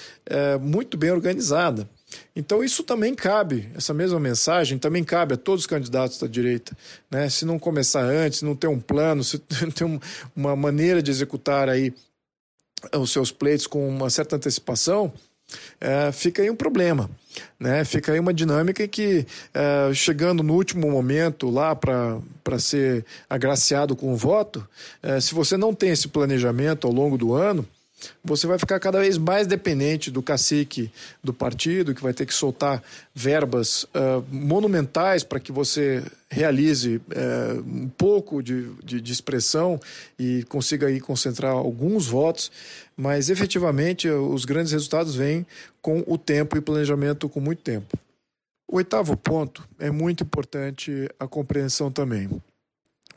muito 0.62 0.96
bem 0.96 1.10
organizada. 1.10 1.89
Então 2.36 2.63
isso 2.63 2.84
também 2.84 3.13
cabe, 3.13 3.69
essa 3.76 3.93
mesma 3.93 4.19
mensagem 4.19 4.78
também 4.78 5.04
cabe 5.04 5.36
a 5.36 5.38
todos 5.38 5.62
os 5.62 5.67
candidatos 5.67 6.17
da 6.19 6.28
direita. 6.28 6.76
Né? 7.10 7.30
Se 7.30 7.45
não 7.45 7.60
começar 7.60 8.04
antes, 8.04 8.41
não 8.41 8.56
ter 8.56 8.67
um 8.67 8.80
plano, 8.80 9.23
se 9.23 9.38
ter 9.73 9.84
um, 9.84 9.99
uma 10.36 10.56
maneira 10.56 11.02
de 11.02 11.12
executar 11.12 11.69
aí 11.69 11.93
os 12.93 13.12
seus 13.12 13.32
pleitos 13.32 13.67
com 13.67 13.88
uma 13.88 14.10
certa 14.10 14.36
antecipação, 14.36 15.13
é, 15.80 16.12
fica 16.12 16.41
aí 16.41 16.49
um 16.49 16.56
problema. 16.56 17.10
Né? 17.60 17.84
Fica 17.86 18.12
aí 18.12 18.19
uma 18.19 18.34
dinâmica 18.34 18.88
que, 18.88 19.26
é, 19.54 19.93
chegando 19.93 20.43
no 20.43 20.54
último 20.54 20.89
momento 20.89 21.49
lá 21.49 21.76
para 21.76 22.60
ser 22.60 23.06
agraciado 23.30 23.95
com 23.95 24.13
o 24.13 24.17
voto, 24.17 24.67
é, 25.02 25.19
se 25.19 25.34
você 25.34 25.58
não 25.58 25.73
tem 25.73 25.89
esse 25.89 26.08
planejamento 26.08 26.88
ao 26.88 26.93
longo 26.93 27.17
do 27.17 27.34
ano, 27.34 27.67
você 28.24 28.48
vai 28.48 28.58
ficar 28.58 28.80
cada 28.80 29.00
vez 29.00 29.18
mais 29.18 29.48
dependente 29.48 30.10
do 30.10 30.22
cacique 30.22 30.92
do 31.24 31.34
partido, 31.34 31.94
que 31.94 32.02
vai 32.02 32.13
ter 32.13 32.26
que 32.26 32.34
soltar 32.34 32.82
verbas 33.13 33.84
uh, 33.84 34.24
monumentais 34.32 35.24
para 35.24 35.39
que 35.39 35.52
você 35.52 36.04
realize 36.30 36.98
uh, 36.98 37.60
um 37.66 37.89
pouco 37.89 38.42
de, 38.42 38.70
de, 38.84 39.00
de, 39.00 39.12
expressão 39.12 39.80
e 40.18 40.44
consiga 40.50 40.88
aí 40.88 41.00
concentrar 41.00 41.54
alguns 41.54 42.08
votos, 42.08 42.52
mas 42.98 43.30
efetivamente 43.30 44.10
os 44.10 44.46
grandes 44.46 44.72
resultados 44.72 45.16
vêm 45.16 45.46
com 45.82 46.04
o 46.08 46.18
tempo 46.18 46.58
e 46.58 46.62
planejamento 46.62 47.30
com 47.30 47.39
muito 47.39 47.62
tempo. 47.62 47.98
O 48.68 48.78
oitavo 48.78 49.16
ponto 49.16 49.68
é 49.78 49.92
muito 49.92 50.24
importante 50.24 51.08
a 51.20 51.28
compreensão 51.28 51.92
também. 51.92 52.28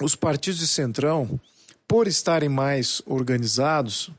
Os 0.03 0.15
partidos 0.15 0.59
de 0.59 0.67
centrão, 0.67 1.41
por 1.89 2.07
estarem 2.07 2.51
mais 2.51 3.01
organizados, 3.07 4.11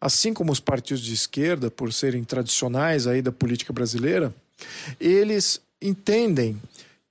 assim 0.00 0.32
como 0.32 0.50
os 0.50 0.60
partidos 0.60 1.02
de 1.02 1.12
esquerda, 1.12 1.70
por 1.70 1.92
serem 1.92 2.24
tradicionais 2.24 3.06
aí 3.06 3.20
da 3.20 3.30
política 3.30 3.72
brasileira, 3.72 4.34
eles 4.98 5.60
entendem 5.80 6.60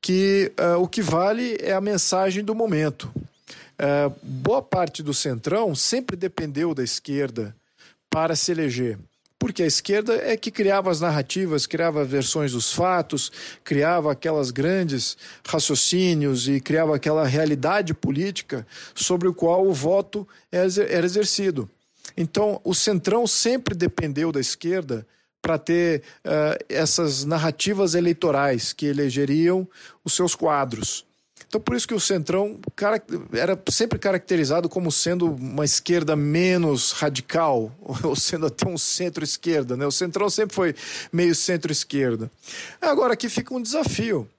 que 0.02 0.52
uh, 0.60 0.82
o 0.82 0.88
que 0.88 1.02
vale 1.02 1.58
é 1.60 1.73
a 1.73 1.82
mensagem 1.82 2.43
do 2.43 2.56
momento. 2.56 3.12
Uh, 3.80 4.13
boa 4.21 4.62
parte 4.62 5.04
do 5.04 5.13
centrão 5.13 5.75
sempre 5.75 6.15
dependeu 6.15 6.73
da 6.73 6.84
esquerda 6.84 7.56
para 8.10 8.36
se 8.36 8.52
eleger. 8.52 8.97
Porque 9.38 9.63
a 9.63 9.65
esquerda 9.65 10.15
é 10.15 10.36
que 10.36 10.52
criava 10.52 10.91
as 10.91 10.99
narrativas, 10.99 11.65
criava 11.65 12.04
versões 12.04 12.52
dos 12.52 12.73
fatos, 12.73 13.32
criava 13.63 14.12
aquelas 14.12 14.52
grandes 14.52 15.15
raciocínios 15.47 16.49
e 16.49 16.60
criava 16.60 16.93
aquela 16.93 17.25
realidade 17.25 17.93
política 17.93 18.67
sobre 18.93 19.30
o 19.30 19.34
qual 19.34 19.65
o 19.65 19.73
voto 19.73 20.28
era 20.52 21.06
exercido. 21.06 21.69
Então, 22.15 22.60
o 22.63 22.74
centrão 22.74 23.26
sempre 23.26 23.76
dependeu 23.76 24.32
da 24.32 24.39
esquerda 24.39 25.06
para 25.41 25.58
ter 25.58 26.04
uh, 26.26 26.63
essas 26.67 27.24
narrativas 27.24 27.93
eleitorais 27.95 28.74
que 28.74 28.86
elegeriam 28.86 29.67
os 30.04 30.13
seus 30.13 30.36
quadros. 30.36 31.06
Então, 31.50 31.60
por 31.60 31.76
isso 31.76 31.88
que 31.88 31.95
o 31.95 32.00
Centrão 32.00 32.60
era 33.34 33.60
sempre 33.69 33.98
caracterizado 33.98 34.69
como 34.69 34.91
sendo 34.91 35.34
uma 35.34 35.65
esquerda 35.65 36.15
menos 36.15 36.91
radical, 36.91 37.72
ou 38.04 38.15
sendo 38.15 38.45
até 38.45 38.67
um 38.67 38.78
centro-esquerda. 38.78 39.76
Né? 39.76 39.86
O 39.88 39.91
Centrão 39.91 40.30
sempre 40.30 40.56
foi 40.56 40.76
meio 41.12 41.34
centro-esquerda. 41.34 42.30
Agora, 42.80 43.13
aqui 43.13 43.28
fica 43.28 43.52
um 43.54 43.62
desafio. 43.62 44.30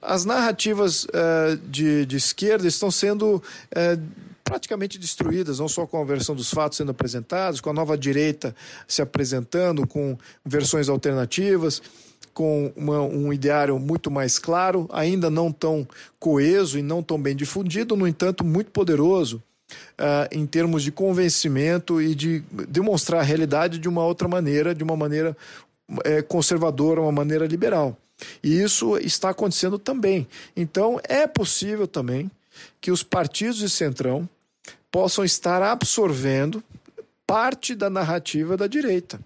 As 0.00 0.24
narrativas 0.24 1.04
uh, 1.04 1.56
de, 1.66 2.06
de 2.06 2.16
esquerda 2.16 2.68
estão 2.68 2.90
sendo. 2.90 3.42
Uh, 3.74 4.31
praticamente 4.44 4.98
destruídas, 4.98 5.58
não 5.58 5.68
só 5.68 5.86
com 5.86 6.00
a 6.00 6.04
versão 6.04 6.34
dos 6.34 6.50
fatos 6.50 6.78
sendo 6.78 6.90
apresentados, 6.90 7.60
com 7.60 7.70
a 7.70 7.72
nova 7.72 7.96
direita 7.96 8.54
se 8.86 9.00
apresentando 9.02 9.86
com 9.86 10.16
versões 10.44 10.88
alternativas 10.88 11.80
com 12.32 12.72
uma, 12.74 13.00
um 13.02 13.32
ideário 13.32 13.78
muito 13.78 14.10
mais 14.10 14.38
claro, 14.38 14.88
ainda 14.90 15.30
não 15.30 15.52
tão 15.52 15.86
coeso 16.18 16.78
e 16.78 16.82
não 16.82 17.02
tão 17.02 17.20
bem 17.20 17.36
difundido, 17.36 17.96
no 17.96 18.06
entanto, 18.08 18.44
muito 18.44 18.70
poderoso 18.70 19.42
uh, 19.98 20.28
em 20.30 20.46
termos 20.46 20.82
de 20.82 20.90
convencimento 20.90 22.00
e 22.00 22.14
de 22.14 22.42
demonstrar 22.68 23.20
a 23.20 23.24
realidade 23.24 23.78
de 23.78 23.88
uma 23.88 24.04
outra 24.04 24.28
maneira, 24.28 24.74
de 24.74 24.82
uma 24.82 24.96
maneira 24.96 25.36
é, 26.04 26.22
conservadora, 26.22 27.00
uma 27.00 27.12
maneira 27.12 27.46
liberal. 27.46 27.96
E 28.42 28.60
isso 28.62 28.96
está 28.98 29.30
acontecendo 29.30 29.78
também. 29.78 30.26
Então, 30.56 31.00
é 31.04 31.26
possível 31.26 31.86
também 31.86 32.30
que 32.80 32.90
os 32.90 33.02
partidos 33.02 33.58
de 33.58 33.70
centrão 33.70 34.28
possam 34.90 35.24
estar 35.24 35.62
absorvendo 35.62 36.62
parte 37.26 37.74
da 37.74 37.88
narrativa 37.88 38.56
da 38.56 38.66
direita. 38.66 39.20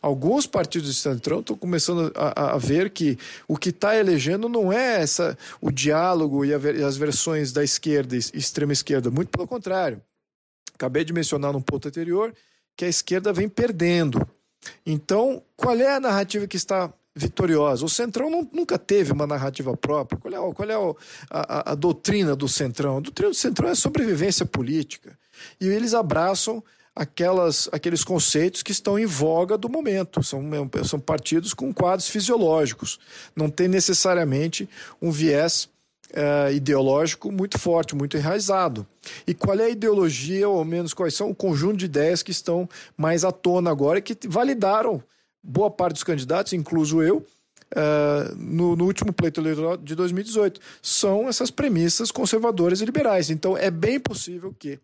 Alguns 0.00 0.46
partidos 0.46 0.94
de 0.94 1.00
centrão 1.00 1.40
estão 1.40 1.56
começando 1.56 2.12
a, 2.14 2.54
a, 2.54 2.58
ver 2.58 2.90
que 2.90 3.18
o 3.48 3.56
que 3.56 3.70
está 3.70 3.96
elegendo 3.96 4.48
não 4.48 4.72
é 4.72 5.00
essa 5.00 5.36
o 5.60 5.70
diálogo 5.70 6.44
e, 6.44 6.54
a, 6.54 6.58
e 6.58 6.82
as 6.82 6.96
versões 6.96 7.52
da 7.52 7.64
esquerda 7.64 8.14
e 8.14 8.18
extrema 8.18 8.72
esquerda, 8.72 9.10
muito 9.10 9.30
pelo 9.30 9.46
contrário. 9.46 10.00
Acabei 10.74 11.04
de 11.04 11.12
mencionar 11.12 11.52
num 11.52 11.62
ponto 11.62 11.88
anterior 11.88 12.34
que 12.76 12.84
a 12.84 12.88
esquerda 12.88 13.32
vem 13.32 13.48
perdendo. 13.48 14.26
Então, 14.84 15.42
qual 15.56 15.76
é 15.76 15.94
a 15.94 16.00
narrativa 16.00 16.46
que 16.46 16.56
está 16.56 16.92
vitoriosa? 17.14 17.84
O 17.84 17.88
Centrão 17.88 18.30
não, 18.30 18.48
nunca 18.52 18.78
teve 18.78 19.12
uma 19.12 19.26
narrativa 19.26 19.76
própria. 19.76 20.18
Qual 20.18 20.34
é, 20.34 20.54
qual 20.54 20.70
é 20.70 20.96
a, 21.30 21.72
a, 21.72 21.74
doutrina 21.74 22.34
do 22.34 22.48
Centrão? 22.48 22.98
A 22.98 23.00
doutrina 23.00 23.30
do 23.30 23.36
Centrão 23.36 23.68
é 23.68 23.74
sobrevivência 23.74 24.44
política. 24.44 25.18
E 25.60 25.68
eles 25.68 25.94
abraçam 25.94 26.62
aquelas, 26.94 27.68
aqueles 27.72 28.04
conceitos 28.04 28.62
que 28.62 28.72
estão 28.72 28.98
em 28.98 29.06
voga 29.06 29.58
do 29.58 29.68
momento. 29.68 30.22
São, 30.22 30.42
são 30.84 31.00
partidos 31.00 31.52
com 31.52 31.72
quadros 31.72 32.08
fisiológicos. 32.08 32.98
Não 33.34 33.50
tem 33.50 33.68
necessariamente 33.68 34.68
um 35.00 35.10
viés 35.10 35.68
uh, 36.12 36.52
ideológico 36.52 37.30
muito 37.32 37.58
forte, 37.58 37.94
muito 37.94 38.16
enraizado. 38.16 38.86
E 39.26 39.34
qual 39.34 39.58
é 39.58 39.64
a 39.64 39.70
ideologia, 39.70 40.48
ou 40.48 40.58
ao 40.58 40.64
menos 40.64 40.94
quais 40.94 41.14
são 41.14 41.30
o 41.30 41.34
conjunto 41.34 41.76
de 41.76 41.86
ideias 41.86 42.22
que 42.22 42.30
estão 42.30 42.68
mais 42.96 43.24
à 43.24 43.32
tona 43.32 43.70
agora 43.70 43.98
e 43.98 44.02
que 44.02 44.16
validaram 44.28 45.02
boa 45.44 45.70
parte 45.70 45.94
dos 45.94 46.04
candidatos, 46.04 46.54
incluso 46.54 47.02
eu, 47.02 47.18
uh, 47.18 48.34
no, 48.36 48.74
no 48.74 48.84
último 48.84 49.12
pleito 49.12 49.40
eleitoral 49.40 49.76
de 49.76 49.94
2018. 49.94 50.60
São 50.80 51.28
essas 51.28 51.50
premissas 51.50 52.10
conservadoras 52.10 52.80
e 52.80 52.84
liberais. 52.84 53.28
Então 53.30 53.56
é 53.56 53.70
bem 53.70 54.00
possível 54.00 54.54
que 54.58 54.78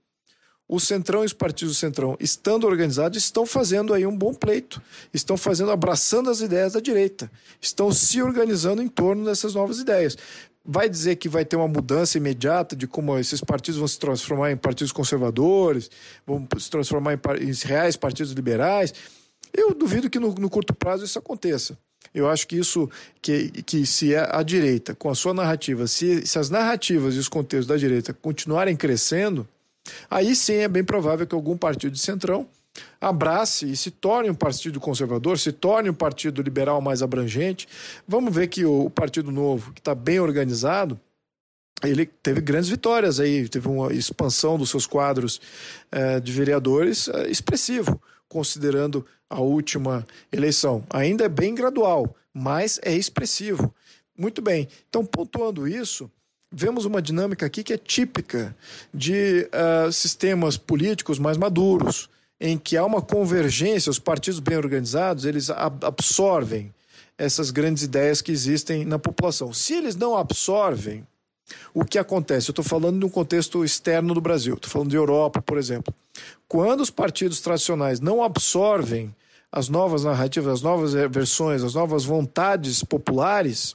o 0.69 0.79
Centrão 0.79 1.25
e 1.25 1.27
os 1.27 1.33
partidos 1.33 1.75
do 1.75 1.79
Centrão, 1.79 2.17
estando 2.21 2.65
organizados, 2.65 3.19
estão 3.19 3.45
fazendo 3.45 3.93
aí 3.93 4.07
um 4.07 4.17
bom 4.17 4.33
pleito, 4.33 4.81
estão 5.13 5.37
fazendo, 5.37 5.73
abraçando 5.73 6.31
as 6.31 6.41
ideias 6.41 6.75
da 6.75 6.81
direita, 6.81 7.29
estão 7.61 7.91
se 7.91 8.23
organizando 8.23 8.81
em 8.81 8.87
torno 8.87 9.25
dessas 9.25 9.53
novas 9.53 9.81
ideias. 9.81 10.17
Vai 10.65 10.89
dizer 10.89 11.17
que 11.17 11.29
vai 11.29 11.45
ter 11.45 11.57
uma 11.57 11.67
mudança 11.67 12.19
imediata 12.19 12.77
de 12.77 12.87
como 12.87 13.19
esses 13.19 13.41
partidos 13.41 13.79
vão 13.79 13.89
se 13.89 13.99
transformar 13.99 14.53
em 14.53 14.57
partidos 14.57 14.93
conservadores, 14.93 15.91
vão 16.25 16.47
se 16.57 16.71
transformar 16.71 17.15
em, 17.15 17.49
em 17.49 17.53
reais 17.65 17.97
partidos 17.97 18.31
liberais. 18.31 18.95
Eu 19.53 19.75
duvido 19.75 20.11
que 20.11 20.19
no, 20.19 20.33
no 20.35 20.51
curto 20.51 20.75
prazo 20.75 21.05
isso 21.05 21.19
aconteça. 21.19 21.79
Eu 22.15 22.29
acho 22.29 22.47
que 22.49 22.57
isso, 22.57 22.89
que, 23.21 23.51
que 23.63 23.87
se 23.87 24.15
é 24.15 24.29
a 24.31 24.43
direita, 24.43 24.95
com 24.95 25.11
a 25.11 25.15
sua 25.15 25.35
narrativa, 25.35 25.87
se, 25.87 26.27
se 26.27 26.39
as 26.39 26.51
narrativas 26.51 27.15
e 27.15 27.19
os 27.19 27.29
contextos 27.29 27.67
da 27.67 27.77
direita 27.77 28.13
continuarem 28.13 28.75
crescendo, 28.75 29.47
Aí 30.11 30.35
sim 30.35 30.57
é 30.57 30.69
bem 30.69 30.85
provável 30.85 31.27
que 31.27 31.35
algum 31.35 31.57
partido 31.57 31.93
de 31.93 31.99
centrão 31.99 32.47
abrace 33.01 33.71
e 33.71 33.77
se 33.77 33.91
torne 33.91 34.31
um 34.31 34.35
partido 34.35 34.79
conservador, 34.79 35.39
se 35.39 35.53
torne 35.53 35.91
um 35.91 35.95
partido 35.95 36.41
liberal 36.41 36.81
mais 36.81 37.03
abrangente. 37.03 37.69
Vamos 38.07 38.35
ver 38.35 38.47
que 38.47 38.65
o 38.65 38.89
Partido 38.89 39.33
Novo, 39.33 39.73
que 39.73 39.81
está 39.81 39.95
bem 39.95 40.21
organizado, 40.21 40.99
ele 41.83 42.07
teve 42.07 42.41
grandes 42.41 42.69
vitórias 42.69 43.21
aí, 43.21 43.49
teve 43.49 43.69
uma 43.69 43.93
expansão 43.93 44.59
dos 44.59 44.71
seus 44.71 44.87
quadros 44.87 45.41
eh, 45.91 46.21
de 46.21 46.33
vereadores 46.33 47.09
eh, 47.09 47.31
expressivo, 47.31 48.01
considerando 48.29 49.05
a 49.29 49.41
última 49.41 50.07
eleição. 50.33 50.85
Ainda 50.91 51.25
é 51.25 51.29
bem 51.29 51.55
gradual, 51.55 52.15
mas 52.35 52.79
é 52.83 52.95
expressivo. 52.95 53.75
Muito 54.19 54.43
bem. 54.43 54.69
Então, 54.89 55.05
pontuando 55.05 55.67
isso, 55.67 56.11
vemos 56.53 56.85
uma 56.85 57.01
dinâmica 57.01 57.47
aqui 57.47 57.63
que 57.63 57.73
é 57.73 57.79
típica 57.79 58.55
de 58.93 59.49
uh, 59.49 59.91
sistemas 59.93 60.57
políticos 60.57 61.19
mais 61.19 61.37
maduros, 61.37 62.11
em 62.41 62.59
que 62.59 62.77
há 62.77 62.85
uma 62.85 63.01
convergência, 63.01 63.91
os 63.91 63.99
partidos 63.99 64.41
bem 64.41 64.57
organizados, 64.57 65.25
eles 65.25 65.51
absorvem 65.51 66.75
essas 67.17 67.51
grandes 67.51 67.83
ideias 67.83 68.23
que 68.23 68.33
existem 68.33 68.85
na 68.85 68.99
população. 68.99 69.53
Se 69.53 69.75
eles 69.75 69.95
não 69.95 70.17
absorvem, 70.17 71.07
o 71.73 71.85
que 71.85 71.99
acontece? 71.99 72.51
Eu 72.51 72.53
estou 72.53 72.65
falando 72.65 72.99
de 72.99 73.07
um 73.07 73.09
contexto 73.09 73.65
externo 73.65 74.15
do 74.15 74.21
Brasil, 74.21 74.55
estou 74.55 74.71
falando 74.71 74.91
de 74.91 74.97
Europa, 74.97 75.43
por 75.43 75.59
exemplo. 75.59 75.95
Quando 76.49 76.81
os 76.81 76.91
partidos 76.91 77.41
tradicionais 77.41 78.01
não 78.01 78.23
absorvem 78.23 79.15
as 79.53 79.69
novas 79.69 80.05
narrativas, 80.05 80.55
as 80.55 80.63
novas 80.63 80.93
versões, 80.93 81.63
as 81.63 81.75
novas 81.75 82.05
vontades 82.05 82.85
populares, 82.85 83.75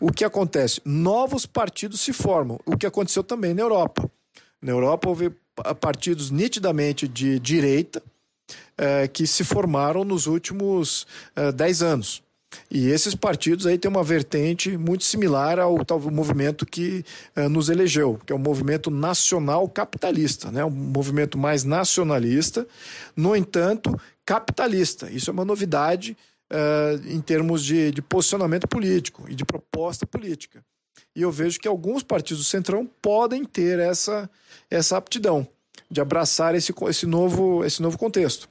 o 0.00 0.12
que 0.12 0.24
acontece? 0.24 0.80
Novos 0.84 1.46
partidos 1.46 2.00
se 2.00 2.12
formam, 2.12 2.58
o 2.64 2.76
que 2.76 2.86
aconteceu 2.86 3.22
também 3.22 3.54
na 3.54 3.62
Europa. 3.62 4.10
Na 4.60 4.72
Europa 4.72 5.08
houve 5.08 5.32
partidos 5.80 6.30
nitidamente 6.30 7.06
de 7.06 7.38
direita 7.38 8.02
eh, 8.76 9.08
que 9.08 9.26
se 9.26 9.44
formaram 9.44 10.04
nos 10.04 10.26
últimos 10.26 11.06
eh, 11.36 11.52
dez 11.52 11.82
anos. 11.82 12.22
E 12.70 12.88
esses 12.88 13.14
partidos 13.14 13.66
aí 13.66 13.78
têm 13.78 13.90
uma 13.90 14.02
vertente 14.02 14.76
muito 14.76 15.04
similar 15.04 15.58
ao 15.58 15.84
tal 15.84 16.00
movimento 16.00 16.66
que 16.66 17.04
eh, 17.34 17.48
nos 17.48 17.68
elegeu, 17.68 18.18
que 18.26 18.32
é 18.32 18.36
o 18.36 18.38
movimento 18.38 18.90
nacional 18.90 19.68
capitalista, 19.68 20.50
né? 20.50 20.64
um 20.64 20.70
movimento 20.70 21.38
mais 21.38 21.64
nacionalista, 21.64 22.66
no 23.16 23.34
entanto, 23.36 23.98
capitalista. 24.24 25.10
Isso 25.10 25.30
é 25.30 25.32
uma 25.32 25.44
novidade 25.44 26.16
uh, 26.52 27.08
em 27.08 27.20
termos 27.20 27.64
de, 27.64 27.90
de 27.90 28.02
posicionamento 28.02 28.68
político 28.68 29.24
e 29.28 29.34
de 29.34 29.44
proposta 29.44 30.06
política. 30.06 30.64
E 31.14 31.22
eu 31.22 31.30
vejo 31.30 31.60
que 31.60 31.68
alguns 31.68 32.02
partidos 32.02 32.44
do 32.44 32.48
Centrão 32.48 32.88
podem 33.00 33.44
ter 33.44 33.78
essa, 33.78 34.30
essa 34.70 34.96
aptidão 34.96 35.46
de 35.90 36.00
abraçar 36.00 36.54
esse, 36.54 36.72
esse, 36.88 37.06
novo, 37.06 37.64
esse 37.64 37.82
novo 37.82 37.98
contexto. 37.98 38.48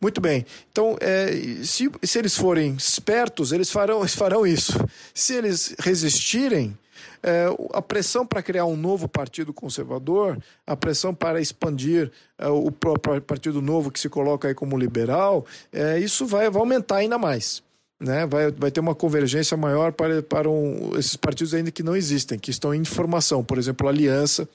Muito 0.00 0.20
bem. 0.20 0.44
Então, 0.70 0.96
é, 1.00 1.30
se, 1.64 1.90
se 2.02 2.18
eles 2.18 2.36
forem 2.36 2.74
espertos, 2.74 3.52
eles 3.52 3.70
farão, 3.70 4.00
eles 4.00 4.14
farão 4.14 4.46
isso. 4.46 4.72
Se 5.14 5.34
eles 5.34 5.74
resistirem, 5.78 6.76
é, 7.22 7.46
a 7.72 7.80
pressão 7.80 8.26
para 8.26 8.42
criar 8.42 8.64
um 8.64 8.76
novo 8.76 9.08
partido 9.08 9.52
conservador, 9.52 10.38
a 10.66 10.76
pressão 10.76 11.14
para 11.14 11.40
expandir 11.40 12.10
é, 12.36 12.48
o 12.48 12.70
próprio 12.70 13.22
partido 13.22 13.62
novo 13.62 13.90
que 13.90 14.00
se 14.00 14.08
coloca 14.08 14.48
aí 14.48 14.54
como 14.54 14.76
liberal, 14.76 15.46
é, 15.72 15.98
isso 15.98 16.26
vai, 16.26 16.50
vai 16.50 16.60
aumentar 16.60 16.96
ainda 16.96 17.18
mais. 17.18 17.62
Né? 18.00 18.26
Vai, 18.26 18.50
vai 18.50 18.70
ter 18.72 18.80
uma 18.80 18.96
convergência 18.96 19.56
maior 19.56 19.92
para, 19.92 20.20
para 20.22 20.50
um, 20.50 20.98
esses 20.98 21.14
partidos 21.14 21.54
ainda 21.54 21.70
que 21.70 21.84
não 21.84 21.94
existem, 21.94 22.36
que 22.36 22.50
estão 22.50 22.74
em 22.74 22.84
formação, 22.84 23.44
por 23.44 23.58
exemplo, 23.58 23.88
Aliança 23.88 24.48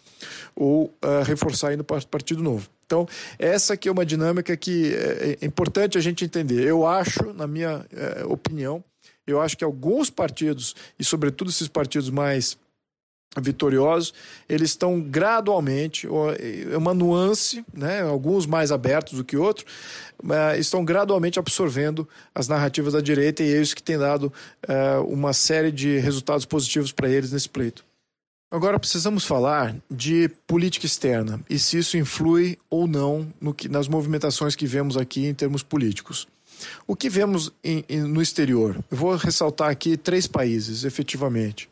ou 0.53 0.85
uh, 0.85 1.23
reforçar 1.23 1.69
ainda 1.69 1.83
o 1.83 2.07
Partido 2.07 2.43
Novo. 2.43 2.69
Então, 2.87 3.05
essa 3.37 3.73
aqui 3.73 3.89
é 3.89 3.91
uma 3.91 4.05
dinâmica 4.05 4.55
que 4.55 4.93
é, 4.95 5.37
é 5.41 5.45
importante 5.45 5.97
a 5.97 6.01
gente 6.01 6.23
entender. 6.23 6.65
Eu 6.65 6.87
acho, 6.87 7.33
na 7.33 7.45
minha 7.45 7.85
é, 7.91 8.23
opinião, 8.25 8.81
eu 9.27 9.41
acho 9.41 9.57
que 9.57 9.63
alguns 9.63 10.09
partidos, 10.09 10.73
e 10.97 11.03
sobretudo 11.03 11.49
esses 11.49 11.67
partidos 11.67 12.09
mais 12.09 12.57
vitoriosos, 13.39 14.13
eles 14.47 14.69
estão 14.69 15.01
gradualmente, 15.01 16.07
é 16.07 16.77
uma 16.77 16.93
nuance, 16.93 17.63
né, 17.73 18.01
alguns 18.01 18.45
mais 18.45 18.71
abertos 18.71 19.13
do 19.13 19.23
que 19.23 19.35
outros, 19.35 19.65
estão 20.57 20.83
gradualmente 20.83 21.37
absorvendo 21.37 22.07
as 22.33 22.47
narrativas 22.47 22.93
da 22.93 23.01
direita 23.01 23.43
e 23.43 23.53
é 23.53 23.61
isso 23.61 23.75
que 23.75 23.83
tem 23.83 23.97
dado 23.97 24.33
uh, 24.67 25.03
uma 25.03 25.33
série 25.33 25.71
de 25.71 25.99
resultados 25.99 26.45
positivos 26.45 26.91
para 26.91 27.09
eles 27.09 27.31
nesse 27.31 27.49
pleito. 27.49 27.85
Agora 28.49 28.79
precisamos 28.79 29.25
falar 29.25 29.75
de 29.91 30.29
política 30.47 30.85
externa 30.85 31.43
e 31.49 31.59
se 31.59 31.77
isso 31.79 31.97
influi 31.97 32.57
ou 32.69 32.87
não 32.87 33.27
que, 33.57 33.67
nas 33.67 33.89
movimentações 33.89 34.55
que 34.55 34.65
vemos 34.65 34.95
aqui 34.95 35.25
em 35.25 35.33
termos 35.33 35.63
políticos. 35.63 36.27
O 36.87 36.95
que 36.95 37.09
vemos 37.09 37.51
em, 37.61 37.83
em, 37.89 37.99
no 38.01 38.21
exterior? 38.21 38.81
Eu 38.89 38.97
vou 38.97 39.15
ressaltar 39.17 39.69
aqui 39.69 39.97
três 39.97 40.27
países, 40.27 40.85
efetivamente: 40.85 41.69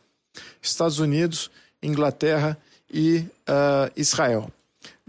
Estados 0.62 1.00
Unidos, 1.00 1.50
Inglaterra 1.82 2.58
e 2.92 3.20
uh, 3.48 3.90
Israel. 3.96 4.52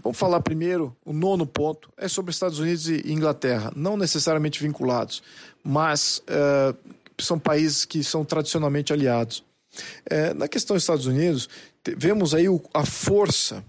Vamos 0.01 0.17
falar 0.17 0.39
primeiro, 0.39 0.95
o 1.03 1.11
nono 1.11 1.45
ponto 1.45 1.91
é 1.97 2.07
sobre 2.07 2.31
Estados 2.31 2.59
Unidos 2.59 2.87
e 2.87 3.11
Inglaterra, 3.11 3.73
não 3.75 3.97
necessariamente 3.97 4.63
vinculados, 4.63 5.21
mas 5.61 6.23
uh, 6.29 6.75
são 7.19 7.37
países 7.37 7.83
que 7.83 8.01
são 8.05 8.23
tradicionalmente 8.23 8.93
aliados. 8.93 9.43
É, 10.05 10.33
na 10.33 10.47
questão 10.47 10.75
dos 10.75 10.83
Estados 10.83 11.05
Unidos, 11.05 11.49
vemos 11.97 12.33
aí 12.33 12.49
o, 12.49 12.61
a 12.73 12.85
força 12.85 13.63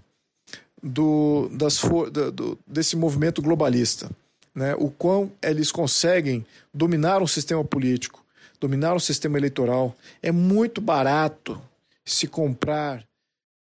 do, 0.81 1.49
das 1.51 1.77
for, 1.77 2.09
do, 2.09 2.57
desse 2.65 2.95
movimento 2.95 3.41
globalista. 3.41 4.09
Né? 4.53 4.75
O 4.75 4.89
quão 4.89 5.31
eles 5.41 5.71
conseguem 5.71 6.45
dominar 6.73 7.21
um 7.21 7.27
sistema 7.27 7.63
político, 7.63 8.23
dominar 8.59 8.95
um 8.95 8.99
sistema 8.99 9.37
eleitoral. 9.37 9.95
É 10.21 10.31
muito 10.31 10.81
barato 10.81 11.61
se 12.05 12.27
comprar, 12.27 13.05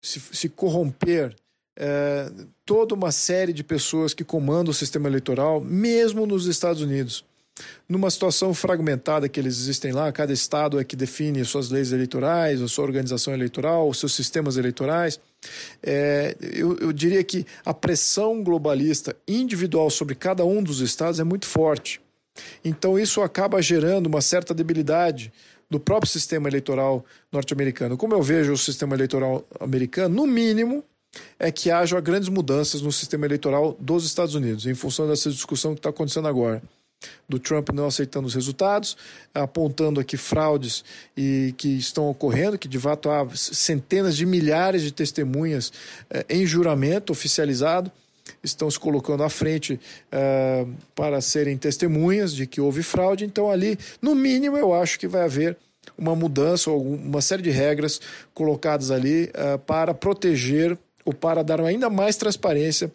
se, 0.01 0.19
se 0.19 0.49
corromper 0.49 1.35
é, 1.77 2.29
toda 2.65 2.93
uma 2.93 3.11
série 3.11 3.53
de 3.53 3.63
pessoas 3.63 4.13
que 4.13 4.23
comandam 4.23 4.71
o 4.71 4.75
sistema 4.75 5.07
eleitoral, 5.07 5.61
mesmo 5.61 6.25
nos 6.25 6.45
Estados 6.45 6.81
Unidos 6.81 7.25
numa 7.87 8.09
situação 8.09 8.53
fragmentada 8.53 9.29
que 9.29 9.39
eles 9.39 9.57
existem 9.57 9.91
lá, 9.91 10.11
cada 10.11 10.33
estado 10.33 10.79
é 10.79 10.83
que 10.83 10.95
define 10.95 11.43
suas 11.45 11.69
leis 11.69 11.91
eleitorais, 11.91 12.61
a 12.61 12.67
sua 12.67 12.83
organização 12.83 13.33
eleitoral, 13.33 13.87
os 13.87 13.99
seus 13.99 14.15
sistemas 14.15 14.57
eleitorais. 14.57 15.19
É, 15.81 16.35
eu, 16.41 16.77
eu 16.77 16.91
diria 16.91 17.23
que 17.23 17.45
a 17.63 17.73
pressão 17.73 18.43
globalista 18.43 19.15
individual 19.27 19.89
sobre 19.89 20.15
cada 20.15 20.43
um 20.43 20.63
dos 20.63 20.79
estados 20.79 21.19
é 21.19 21.23
muito 21.23 21.45
forte. 21.45 22.01
Então, 22.65 22.97
isso 22.97 23.21
acaba 23.21 23.61
gerando 23.61 24.07
uma 24.07 24.21
certa 24.21 24.53
debilidade 24.53 25.31
do 25.69 25.79
próprio 25.79 26.11
sistema 26.11 26.49
eleitoral 26.49 27.05
norte-americano. 27.31 27.95
Como 27.95 28.13
eu 28.13 28.21
vejo 28.23 28.53
o 28.53 28.57
sistema 28.57 28.95
eleitoral 28.95 29.45
americano, 29.59 30.15
no 30.15 30.25
mínimo, 30.25 30.83
é 31.37 31.51
que 31.51 31.69
haja 31.69 31.99
grandes 31.99 32.29
mudanças 32.29 32.81
no 32.81 32.91
sistema 32.91 33.27
eleitoral 33.27 33.77
dos 33.79 34.03
Estados 34.03 34.33
Unidos, 34.33 34.65
em 34.65 34.73
função 34.73 35.07
dessa 35.07 35.29
discussão 35.29 35.73
que 35.73 35.79
está 35.79 35.89
acontecendo 35.89 36.27
agora 36.27 36.61
do 37.27 37.39
Trump 37.39 37.69
não 37.69 37.87
aceitando 37.87 38.27
os 38.27 38.35
resultados, 38.35 38.97
apontando 39.33 39.99
aqui 39.99 40.17
fraudes 40.17 40.83
e 41.15 41.53
que 41.57 41.77
estão 41.77 42.09
ocorrendo, 42.09 42.57
que 42.57 42.67
de 42.67 42.79
fato 42.79 43.09
há 43.09 43.27
centenas 43.35 44.15
de 44.15 44.25
milhares 44.25 44.81
de 44.81 44.91
testemunhas 44.91 45.71
eh, 46.09 46.25
em 46.29 46.45
juramento 46.45 47.11
oficializado 47.11 47.91
estão 48.43 48.69
se 48.69 48.79
colocando 48.79 49.23
à 49.23 49.29
frente 49.29 49.79
eh, 50.11 50.65
para 50.95 51.21
serem 51.21 51.57
testemunhas 51.57 52.33
de 52.33 52.45
que 52.47 52.61
houve 52.61 52.83
fraude. 52.83 53.25
Então, 53.25 53.49
ali, 53.49 53.77
no 54.01 54.15
mínimo, 54.15 54.57
eu 54.57 54.73
acho 54.73 54.99
que 54.99 55.07
vai 55.07 55.23
haver 55.23 55.57
uma 55.97 56.15
mudança 56.15 56.71
ou 56.71 56.81
uma 56.81 57.21
série 57.21 57.41
de 57.41 57.49
regras 57.49 57.99
colocadas 58.33 58.91
ali 58.91 59.29
eh, 59.33 59.57
para 59.65 59.93
proteger 59.93 60.77
ou 61.05 61.13
para 61.13 61.43
dar 61.43 61.59
ainda 61.61 61.89
mais 61.89 62.15
transparência 62.15 62.91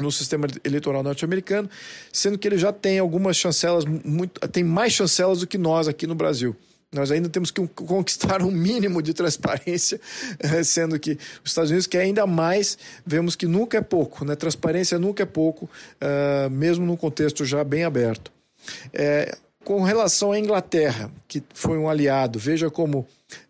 no 0.00 0.10
sistema 0.10 0.46
eleitoral 0.64 1.02
norte-americano, 1.02 1.68
sendo 2.12 2.38
que 2.38 2.48
ele 2.48 2.58
já 2.58 2.72
tem 2.72 2.98
algumas 2.98 3.36
chancelas, 3.36 3.84
muito, 3.84 4.40
tem 4.48 4.64
mais 4.64 4.92
chancelas 4.92 5.40
do 5.40 5.46
que 5.46 5.58
nós 5.58 5.88
aqui 5.88 6.06
no 6.06 6.14
Brasil. 6.14 6.56
Nós 6.92 7.12
ainda 7.12 7.28
temos 7.28 7.50
que 7.50 7.64
conquistar 7.74 8.42
um 8.42 8.50
mínimo 8.50 9.00
de 9.00 9.14
transparência, 9.14 10.00
eh, 10.38 10.64
sendo 10.64 10.98
que 10.98 11.12
os 11.44 11.50
Estados 11.50 11.70
Unidos 11.70 11.86
quer 11.86 12.00
ainda 12.00 12.26
mais, 12.26 12.76
vemos 13.06 13.36
que 13.36 13.46
nunca 13.46 13.78
é 13.78 13.80
pouco, 13.80 14.24
né? 14.24 14.34
transparência 14.34 14.98
nunca 14.98 15.22
é 15.22 15.26
pouco, 15.26 15.66
uh, 15.66 16.50
mesmo 16.50 16.84
num 16.84 16.96
contexto 16.96 17.44
já 17.44 17.62
bem 17.62 17.84
aberto. 17.84 18.32
É, 18.92 19.36
com 19.64 19.82
relação 19.82 20.32
à 20.32 20.38
Inglaterra, 20.38 21.10
que 21.28 21.42
foi 21.54 21.78
um 21.78 21.88
aliado, 21.88 22.38
veja 22.38 22.70
como 22.70 23.06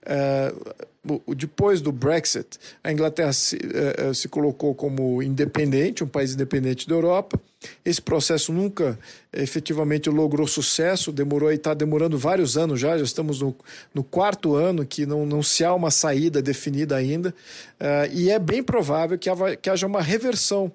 uh, 0.06 1.34
depois 1.34 1.80
do 1.80 1.90
Brexit, 1.90 2.58
a 2.84 2.92
Inglaterra 2.92 3.32
se, 3.32 3.56
uh, 3.56 4.14
se, 4.14 4.28
colocou 4.28 4.74
como 4.74 5.22
independente, 5.22 6.04
um 6.04 6.08
país 6.08 6.34
independente 6.34 6.86
da 6.86 6.94
Europa. 6.94 7.40
Esse 7.84 8.02
processo 8.02 8.52
nunca 8.52 8.98
efetivamente 9.32 10.10
logrou 10.10 10.46
sucesso, 10.46 11.12
demorou 11.12 11.50
e 11.50 11.54
está 11.54 11.72
demorando 11.72 12.18
vários 12.18 12.56
anos 12.56 12.80
já, 12.80 12.98
já 12.98 13.04
estamos 13.04 13.40
no, 13.40 13.54
no, 13.94 14.04
quarto 14.04 14.54
ano 14.54 14.84
que 14.84 15.06
não, 15.06 15.24
não 15.24 15.42
se 15.42 15.64
há 15.64 15.72
uma 15.74 15.90
saída 15.90 16.42
definida 16.42 16.96
ainda, 16.96 17.34
uh, 17.80 18.12
e 18.12 18.30
é 18.30 18.38
bem 18.38 18.62
provável 18.62 19.18
que, 19.18 19.30
que 19.62 19.70
haja 19.70 19.86
uma 19.86 20.02
reversão. 20.02 20.70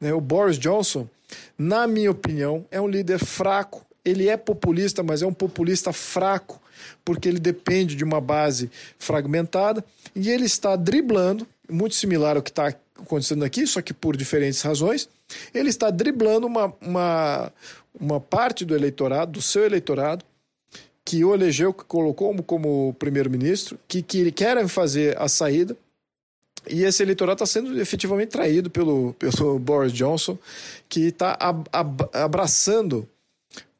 Né? 0.00 0.12
O 0.12 0.20
Boris 0.20 0.58
Johnson, 0.58 1.08
na 1.56 1.86
minha 1.86 2.10
opinião, 2.10 2.66
é 2.70 2.80
um 2.80 2.88
líder 2.88 3.18
fraco, 3.18 3.86
ele 4.04 4.28
é 4.28 4.36
populista, 4.36 5.02
mas 5.02 5.22
é 5.22 5.26
um 5.26 5.32
populista 5.32 5.92
fraco, 5.92 6.60
porque 7.04 7.28
ele 7.28 7.38
depende 7.38 7.94
de 7.94 8.04
uma 8.04 8.20
base 8.20 8.70
fragmentada 8.98 9.84
e 10.14 10.30
ele 10.30 10.44
está 10.44 10.76
driblando, 10.76 11.46
muito 11.70 11.94
similar 11.94 12.36
ao 12.36 12.42
que 12.42 12.50
está 12.50 12.74
acontecendo 12.98 13.44
aqui, 13.44 13.66
só 13.66 13.80
que 13.80 13.94
por 13.94 14.16
diferentes 14.16 14.60
razões. 14.62 15.08
Ele 15.54 15.68
está 15.68 15.90
driblando 15.90 16.46
uma, 16.46 16.74
uma, 16.80 17.52
uma 17.98 18.20
parte 18.20 18.64
do 18.64 18.74
eleitorado, 18.74 19.32
do 19.32 19.42
seu 19.42 19.64
eleitorado, 19.64 20.24
que 21.04 21.24
o 21.24 21.34
elegeu, 21.34 21.72
que 21.72 21.84
colocou 21.84 22.28
como, 22.28 22.42
como 22.42 22.94
primeiro-ministro, 22.98 23.78
que, 23.88 24.02
que 24.02 24.30
querem 24.30 24.68
fazer 24.68 25.20
a 25.20 25.28
saída. 25.28 25.76
E 26.68 26.84
esse 26.84 27.02
eleitorado 27.02 27.42
está 27.42 27.46
sendo 27.46 27.80
efetivamente 27.80 28.30
traído 28.30 28.70
pelo, 28.70 29.14
pelo 29.14 29.58
Boris 29.58 29.92
Johnson, 29.92 30.38
que 30.88 31.08
está 31.08 31.36
ab, 31.40 31.64
ab, 31.72 32.04
abraçando 32.12 33.08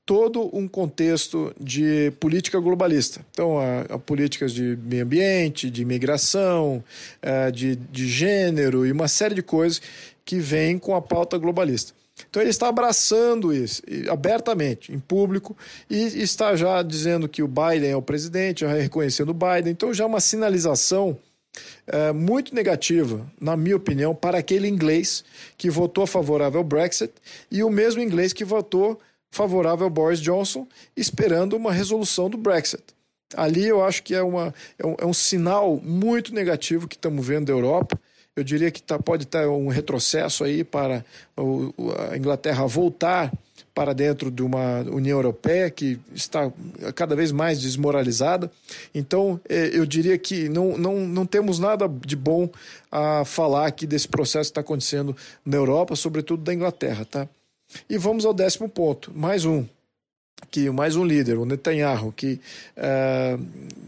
todo 0.04 0.50
um 0.52 0.66
contexto 0.66 1.54
de 1.60 2.12
política 2.18 2.58
globalista. 2.58 3.24
Então, 3.30 3.58
há, 3.58 3.82
há 3.94 3.98
políticas 3.98 4.52
de 4.52 4.76
meio 4.82 5.04
ambiente, 5.04 5.70
de 5.70 5.82
imigração, 5.82 6.82
é, 7.20 7.50
de, 7.50 7.76
de 7.76 8.08
gênero 8.08 8.84
e 8.84 8.92
uma 8.92 9.08
série 9.08 9.34
de 9.34 9.42
coisas 9.42 9.80
que 10.24 10.38
vêm 10.38 10.78
com 10.78 10.94
a 10.94 11.02
pauta 11.02 11.38
globalista. 11.38 11.92
Então 12.28 12.42
ele 12.42 12.50
está 12.50 12.68
abraçando 12.68 13.52
isso 13.52 13.82
abertamente, 14.10 14.92
em 14.92 14.98
público, 14.98 15.56
e 15.88 15.96
está 16.22 16.54
já 16.54 16.82
dizendo 16.82 17.28
que 17.28 17.42
o 17.42 17.48
Biden 17.48 17.90
é 17.90 17.96
o 17.96 18.02
presidente, 18.02 18.60
já 18.60 18.72
reconhecendo 18.72 19.30
o 19.30 19.34
Biden. 19.34 19.72
Então 19.72 19.92
já 19.92 20.04
é 20.04 20.06
uma 20.06 20.20
sinalização 20.20 21.18
é, 21.86 22.12
muito 22.12 22.54
negativa, 22.54 23.26
na 23.40 23.56
minha 23.56 23.76
opinião, 23.76 24.14
para 24.14 24.38
aquele 24.38 24.68
inglês 24.68 25.24
que 25.56 25.70
votou 25.70 26.06
favorável 26.06 26.58
ao 26.58 26.64
Brexit 26.64 27.12
e 27.50 27.62
o 27.62 27.70
mesmo 27.70 28.00
inglês 28.00 28.32
que 28.32 28.44
votou 28.44 29.00
favorável 29.32 29.84
ao 29.84 29.90
Boris 29.90 30.20
Johnson, 30.20 30.68
esperando 30.96 31.56
uma 31.56 31.72
resolução 31.72 32.30
do 32.30 32.36
Brexit. 32.36 32.84
Ali 33.34 33.66
eu 33.66 33.82
acho 33.82 34.02
que 34.02 34.14
é, 34.14 34.22
uma, 34.22 34.54
é, 34.78 34.86
um, 34.86 34.94
é 34.98 35.06
um 35.06 35.14
sinal 35.14 35.80
muito 35.82 36.34
negativo 36.34 36.86
que 36.86 36.94
estamos 36.94 37.26
vendo 37.26 37.46
da 37.46 37.52
Europa. 37.52 37.98
Eu 38.36 38.44
diria 38.44 38.70
que 38.70 38.82
tá, 38.82 38.98
pode 38.98 39.26
ter 39.26 39.46
um 39.48 39.68
retrocesso 39.68 40.44
aí 40.44 40.62
para 40.62 41.04
o, 41.36 41.72
a 42.10 42.16
Inglaterra 42.16 42.66
voltar 42.66 43.32
para 43.74 43.94
dentro 43.94 44.30
de 44.30 44.42
uma 44.42 44.80
União 44.82 45.16
Europeia 45.16 45.70
que 45.70 45.98
está 46.14 46.52
cada 46.94 47.16
vez 47.16 47.32
mais 47.32 47.58
desmoralizada. 47.58 48.50
Então, 48.94 49.40
é, 49.48 49.70
eu 49.72 49.86
diria 49.86 50.18
que 50.18 50.46
não, 50.50 50.76
não, 50.76 51.00
não 51.00 51.24
temos 51.24 51.58
nada 51.58 51.88
de 51.88 52.16
bom 52.16 52.50
a 52.90 53.24
falar 53.24 53.66
aqui 53.66 53.86
desse 53.86 54.08
processo 54.08 54.50
que 54.50 54.52
está 54.52 54.60
acontecendo 54.60 55.16
na 55.42 55.56
Europa, 55.56 55.96
sobretudo 55.96 56.42
da 56.42 56.52
Inglaterra. 56.52 57.06
Tá? 57.06 57.26
E 57.88 57.96
vamos 57.98 58.24
ao 58.24 58.34
décimo 58.34 58.68
ponto, 58.68 59.12
mais 59.14 59.44
um, 59.44 59.64
que 60.50 60.68
mais 60.70 60.96
um 60.96 61.04
líder, 61.04 61.38
o 61.38 61.44
Netanyahu, 61.44 62.12
que 62.12 62.40
uh, 62.76 63.42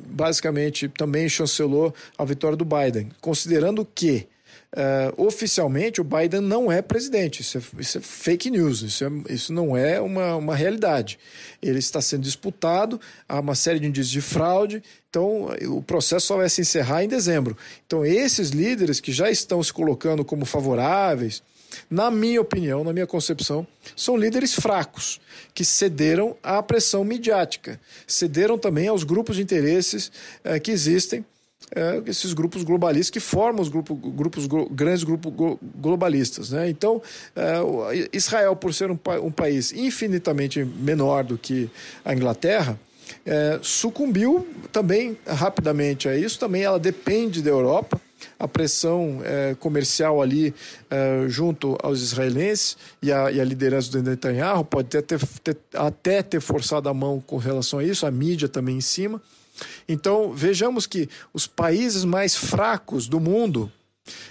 basicamente 0.07 0.89
também 0.89 1.29
chancelou 1.29 1.95
a 2.17 2.25
vitória 2.25 2.57
do 2.57 2.65
Biden, 2.65 3.11
considerando 3.21 3.87
que 3.95 4.27
uh, 4.75 5.23
oficialmente 5.23 6.01
o 6.01 6.05
Biden 6.05 6.41
não 6.41 6.71
é 6.71 6.81
presidente. 6.81 7.41
Isso 7.41 7.59
é, 7.59 7.63
isso 7.79 7.99
é 7.99 8.01
fake 8.01 8.51
news, 8.51 8.83
isso, 8.83 9.05
é, 9.05 9.33
isso 9.33 9.53
não 9.53 9.77
é 9.77 10.01
uma, 10.01 10.37
uma 10.37 10.55
realidade. 10.55 11.19
Ele 11.63 11.79
está 11.79 12.01
sendo 12.01 12.23
disputado, 12.23 13.01
há 13.29 13.41
uma 13.41 13.55
série 13.55 13.81
de 13.81 13.87
indícios 13.87 14.11
de 14.11 14.21
fraude, 14.21 14.83
então 15.11 15.49
o 15.69 15.83
processo 15.83 16.27
só 16.27 16.37
vai 16.37 16.49
se 16.49 16.61
encerrar 16.61 17.05
em 17.05 17.09
dezembro. 17.09 17.57
Então, 17.87 18.05
esses 18.05 18.51
líderes 18.51 19.01
que 19.01 19.13
já 19.13 19.31
estão 19.31 19.63
se 19.63 19.73
colocando 19.73 20.25
como 20.25 20.45
favoráveis 20.45 21.43
na 21.91 22.11
minha 22.11 22.41
opinião, 22.41 22.85
na 22.85 22.93
minha 22.93 23.07
concepção, 23.07 23.67
são 23.97 24.17
líderes 24.17 24.55
fracos, 24.55 25.21
que 25.53 25.65
cederam 25.65 26.37
à 26.43 26.63
pressão 26.63 27.05
midiática, 27.05 27.81
cederam 28.07 28.59
também 28.59 28.89
aos 28.89 29.05
grupos 29.05 29.37
de 29.37 29.43
interesses 29.43 30.11
eh, 30.43 30.59
que 30.59 30.71
existem, 30.71 31.25
eh, 31.75 32.03
esses 32.07 32.33
grupos 32.33 32.63
globalistas 32.63 33.11
que 33.11 33.21
formam 33.21 33.63
os 33.63 33.69
grupos, 33.69 34.47
grandes 34.71 35.05
grupos 35.05 35.33
globalistas. 35.77 36.51
Né? 36.51 36.69
Então, 36.69 37.01
eh, 37.37 38.09
Israel, 38.13 38.57
por 38.57 38.75
ser 38.75 38.91
um, 38.91 38.99
um, 39.23 39.31
país 39.31 39.73
infinitamente 39.73 40.65
menor 40.65 41.25
do 41.25 41.39
que 41.39 41.71
a 42.05 42.13
Inglaterra, 42.15 42.79
sucumbiu 43.63 44.47
também 44.73 45.17
rapidamente 45.27 46.09
a 46.09 46.17
isso. 46.17 46.39
Também 46.39 46.63
ela 46.63 46.79
depende 46.79 47.43
da 47.43 47.51
Europa 47.51 48.01
a 48.39 48.47
pressão 48.49 49.21
é, 49.25 49.55
comercial 49.59 50.21
ali 50.21 50.55
é, 50.91 51.25
junto 51.29 51.77
aos 51.83 52.01
israelenses 52.01 52.77
e 53.03 53.13
a, 53.13 53.31
e 53.31 53.41
a, 53.41 53.45
liderança 53.45 53.91
do 53.91 54.03
Netanyahu 54.03 54.65
pode 54.65 54.89
ter, 54.89 55.03
ter, 55.03 55.21
ter, 55.43 55.57
até 55.75 56.23
ter 56.23 56.41
forçado 56.41 56.89
a 56.89 56.95
mão 56.95 57.21
com 57.21 57.37
relação 57.37 57.79
a 57.79 57.85
isso, 57.85 58.07
a 58.07 58.11
mídia 58.11 58.49
também 58.49 58.77
em 58.77 58.81
cima. 58.81 59.21
Então, 59.89 60.33
vejamos 60.33 60.87
que 60.87 61.09
os 61.33 61.47
países 61.47 62.05
mais 62.05 62.35
fracos 62.35 63.07
do 63.07 63.21
mundo, 63.21 63.71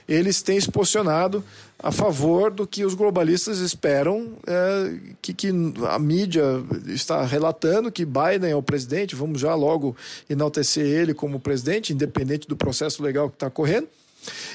eles 0.08 0.42
têm 0.42 0.60
se 0.60 0.72
posicionado 0.72 1.44
a 1.80 1.92
favor 1.92 2.52
do 2.52 2.66
que 2.66 2.86
os 2.86 2.94
globalistas 2.94 3.60
esperam, 3.60 4.34
é, 4.48 5.00
que, 5.22 5.34
que, 5.34 5.50
a 5.90 6.00
mídia 6.00 6.44
está 6.88 7.24
relatando 7.26 7.92
que 7.92 8.06
Biden 8.06 8.52
é 8.52 8.56
o 8.56 8.64
presidente, 8.64 9.16
vamos 9.16 9.42
já 9.42 9.54
logo 9.54 9.96
enaltecer 10.30 10.86
ele 10.86 11.14
como 11.14 11.40
presidente, 11.40 11.92
independente 11.92 12.48
do 12.48 12.56
processo 12.56 13.04
legal 13.04 13.30
que 13.30 13.36
está 13.36 13.50
correndo. 13.50 13.88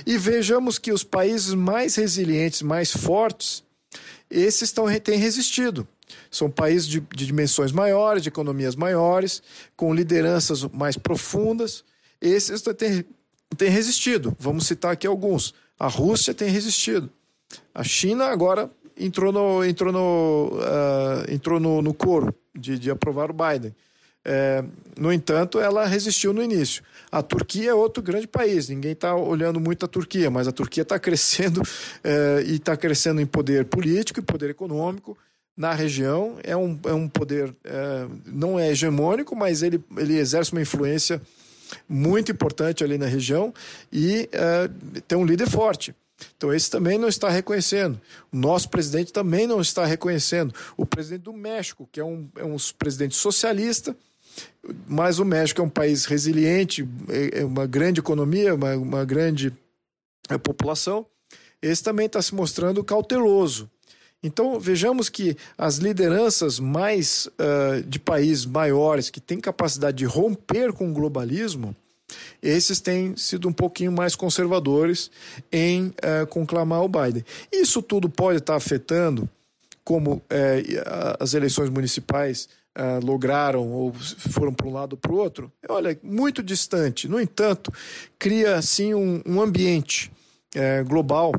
E 0.07 0.17
vejamos 0.17 0.79
que 0.79 0.93
os 0.93 1.05
países 1.05 1.53
mais 1.53 1.97
resilientes, 1.97 2.63
mais 2.63 2.91
fortes, 2.91 3.63
esses 4.31 4.63
estão, 4.63 4.87
têm 5.01 5.19
resistido. 5.19 5.87
São 6.31 6.51
países 6.51 6.87
de, 6.87 7.01
de 7.01 7.27
dimensões 7.27 7.73
maiores, 7.73 8.23
de 8.23 8.29
economias 8.29 8.75
maiores, 8.75 9.43
com 9.77 9.93
lideranças 9.93 10.65
mais 10.65 10.97
profundas. 10.97 11.85
Esses 12.21 12.63
têm, 12.63 13.05
têm 13.57 13.71
resistido. 13.71 14.37
Vamos 14.39 14.67
citar 14.67 14.93
aqui 14.93 15.07
alguns. 15.07 15.55
A 15.79 15.89
Rússia 15.89 16.35
tem 16.35 16.51
resistido. 16.51 17.11
A 17.75 17.83
China 17.83 18.27
agora 18.27 18.71
entrou 18.99 19.33
no, 19.33 19.65
entrou 19.65 19.93
no, 19.93 20.53
uh, 20.55 21.33
entrou 21.33 21.61
no, 21.61 21.81
no 21.81 21.95
coro 21.95 22.35
de, 22.55 22.79
de 22.79 22.91
aprovar 22.91 23.31
o 23.31 23.35
Biden. 23.35 23.75
É, 24.25 24.63
no 24.99 25.11
entanto, 25.11 25.59
ela 25.59 25.87
resistiu 25.87 26.35
no 26.35 26.43
início. 26.43 26.83
A 27.11 27.23
Turquia 27.23 27.71
é 27.71 27.75
outro 27.75 28.03
grande 28.03 28.27
país, 28.27 28.69
ninguém 28.69 28.93
está 28.93 29.15
olhando 29.15 29.59
muito 29.59 29.87
a 29.87 29.89
Turquia, 29.89 30.31
mas 30.31 30.47
a 30.47 30.53
Turquia 30.53 30.83
está 30.83 30.99
crescendo 30.99 31.63
é, 32.05 32.43
e 32.47 32.57
está 32.57 32.77
crescendo 32.77 33.21
em 33.23 33.27
poder 33.27 33.65
político 33.65 34.21
e 34.21 34.23
poder 34.23 34.51
econômico 34.51 35.17
na 35.57 35.73
região. 35.73 36.37
É 36.45 36.55
um, 36.55 36.79
é 36.85 36.93
um 36.93 37.09
poder, 37.09 37.55
é, 37.65 38.07
não 38.27 38.59
é 38.59 38.71
hegemônico, 38.71 39.35
mas 39.35 39.63
ele, 39.63 39.83
ele 39.97 40.19
exerce 40.19 40.53
uma 40.53 40.61
influência 40.61 41.23
muito 41.89 42.33
importante 42.33 42.83
ali 42.83 42.99
na 42.99 43.07
região 43.07 43.53
e 43.93 44.29
é, 44.33 44.69
tem 45.07 45.17
um 45.19 45.25
líder 45.25 45.49
forte. 45.49 45.95
Então, 46.37 46.53
esse 46.53 46.71
também 46.71 46.99
não 46.99 47.09
está 47.09 47.29
reconhecendo. 47.29 48.01
O 48.33 48.37
nosso 48.37 48.69
presidente 48.69 49.13
também 49.13 49.47
não 49.47 49.61
está 49.61 49.85
reconhecendo. 49.85 50.53
O 50.77 50.85
presidente 50.85 51.23
do 51.23 51.33
México, 51.33 51.89
que 51.91 52.01
é 52.01 52.05
um, 52.05 52.29
é 52.37 52.45
um 52.45 52.57
presidente 52.77 53.15
socialista, 53.15 53.97
mas 54.87 55.19
o 55.19 55.25
México 55.25 55.61
é 55.61 55.65
um 55.65 55.69
país 55.69 56.05
resiliente, 56.05 56.89
é, 57.09 57.41
é 57.41 57.45
uma 57.45 57.67
grande 57.67 58.01
economia, 58.01 58.55
uma, 58.55 58.75
uma 58.77 59.05
grande 59.05 59.53
é, 60.29 60.37
população. 60.37 61.07
Esse 61.63 61.83
também 61.83 62.07
está 62.07 62.21
se 62.21 62.35
mostrando 62.35 62.85
cauteloso. 62.85 63.71
Então 64.23 64.59
vejamos 64.59 65.09
que 65.09 65.37
as 65.57 65.77
lideranças 65.77 66.59
mais 66.59 67.27
uh, 67.27 67.83
de 67.83 67.99
países 67.99 68.45
maiores 68.45 69.11
que 69.11 69.21
têm 69.21 69.41
capacidade 69.41 69.99
de 69.99 70.05
romper 70.05 70.73
com 70.73 70.91
o 70.91 70.93
globalismo, 70.93 71.75
esses 72.43 72.81
têm 72.81 73.17
sido 73.17 73.49
um 73.49 73.53
pouquinho 73.53 73.93
mais 73.93 74.17
conservadores 74.17 75.11
em 75.53 75.89
uh, 75.89 76.27
conclamar 76.29 76.83
o 76.83 76.89
Biden. 76.89 77.25
Isso 77.53 77.81
tudo 77.83 78.09
pode 78.09 78.39
estar 78.39 78.57
afetando 78.57 79.29
como 79.85 80.15
uh, 80.17 80.23
as 81.19 81.33
eleições 81.35 81.71
municipais 81.71 82.49
uh, 82.77 83.05
lograram 83.05 83.71
ou 83.73 83.93
foram 83.93 84.53
para 84.53 84.67
um 84.67 84.73
lado 84.73 84.93
ou 84.93 84.99
para 84.99 85.13
o 85.13 85.17
outro, 85.17 85.53
olha, 85.69 85.99
muito 86.03 86.43
distante. 86.43 87.09
No 87.09 87.21
entanto, 87.21 87.73
cria 88.19 88.57
assim 88.57 88.95
um, 88.95 89.23
um 89.27 89.41
ambiente 89.41 90.11
uh, 90.55 90.87
global, 90.87 91.33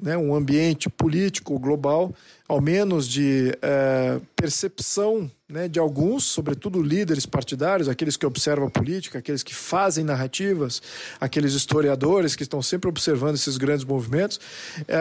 né, 0.00 0.16
um 0.16 0.34
ambiente 0.34 0.88
político 0.88 1.58
global, 1.58 2.14
ao 2.48 2.60
menos 2.60 3.08
de 3.08 3.56
uh, 3.56 4.20
percepção 4.36 5.30
né, 5.48 5.68
de 5.68 5.78
alguns, 5.78 6.24
sobretudo 6.24 6.82
líderes 6.82 7.26
partidários, 7.26 7.88
aqueles 7.88 8.16
que 8.16 8.26
observam 8.26 8.66
a 8.66 8.70
política, 8.70 9.18
aqueles 9.18 9.42
que 9.42 9.54
fazem 9.54 10.04
narrativas, 10.04 10.82
aqueles 11.20 11.54
historiadores 11.54 12.34
que 12.34 12.42
estão 12.42 12.60
sempre 12.60 12.88
observando 12.88 13.36
esses 13.36 13.56
grandes 13.56 13.84
movimentos, 13.84 14.40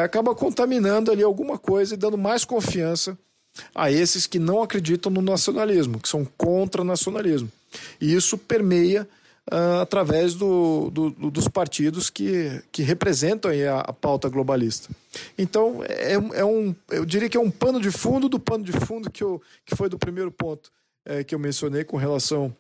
acaba 0.04 0.36
contaminando 0.36 1.12
ali 1.12 1.24
alguma 1.24 1.58
coisa 1.58 1.96
e 1.96 1.98
dando 1.98 2.18
mais 2.18 2.46
confiança 2.46 3.18
a 3.74 3.92
esses 3.92 4.28
que 4.28 4.40
não 4.40 4.62
acreditam 4.62 5.12
no 5.12 5.22
nacionalismo, 5.22 6.00
que 6.00 6.10
são 6.10 6.26
contra 6.38 6.84
nacionalismo. 6.84 7.52
E 8.00 8.14
isso 8.14 8.38
permeia 8.38 9.08
uh, 9.52 9.82
através 9.82 10.36
do, 10.36 10.90
do, 10.92 11.10
dos 11.10 11.48
partidos 11.48 12.10
que, 12.10 12.62
que 12.72 12.84
representam 12.84 13.52
a, 13.52 13.80
a, 13.82 13.94
pauta 13.94 14.30
globalista. 14.30 14.90
Então, 15.38 15.84
é, 15.88 16.14
é, 16.14 16.46
um, 16.46 16.76
eu 16.90 17.06
diria 17.06 17.30
que 17.30 17.38
é 17.38 17.40
um 17.40 17.52
pano 17.52 17.82
de 17.82 17.92
fundo 17.92 18.30
do 18.30 18.40
pano 18.40 18.64
de 18.64 18.72
fundo 18.72 19.10
que, 19.10 19.24
eu, 19.24 19.42
que 19.66 19.76
foi 19.76 19.90
do 19.90 19.98
primeiro 19.98 20.32
ponto 20.32 20.72
é, 21.06 21.24
que 21.24 21.36
eu 21.36 21.40
mencionei 21.40 21.84
com 21.84 21.98
relação 21.98 22.56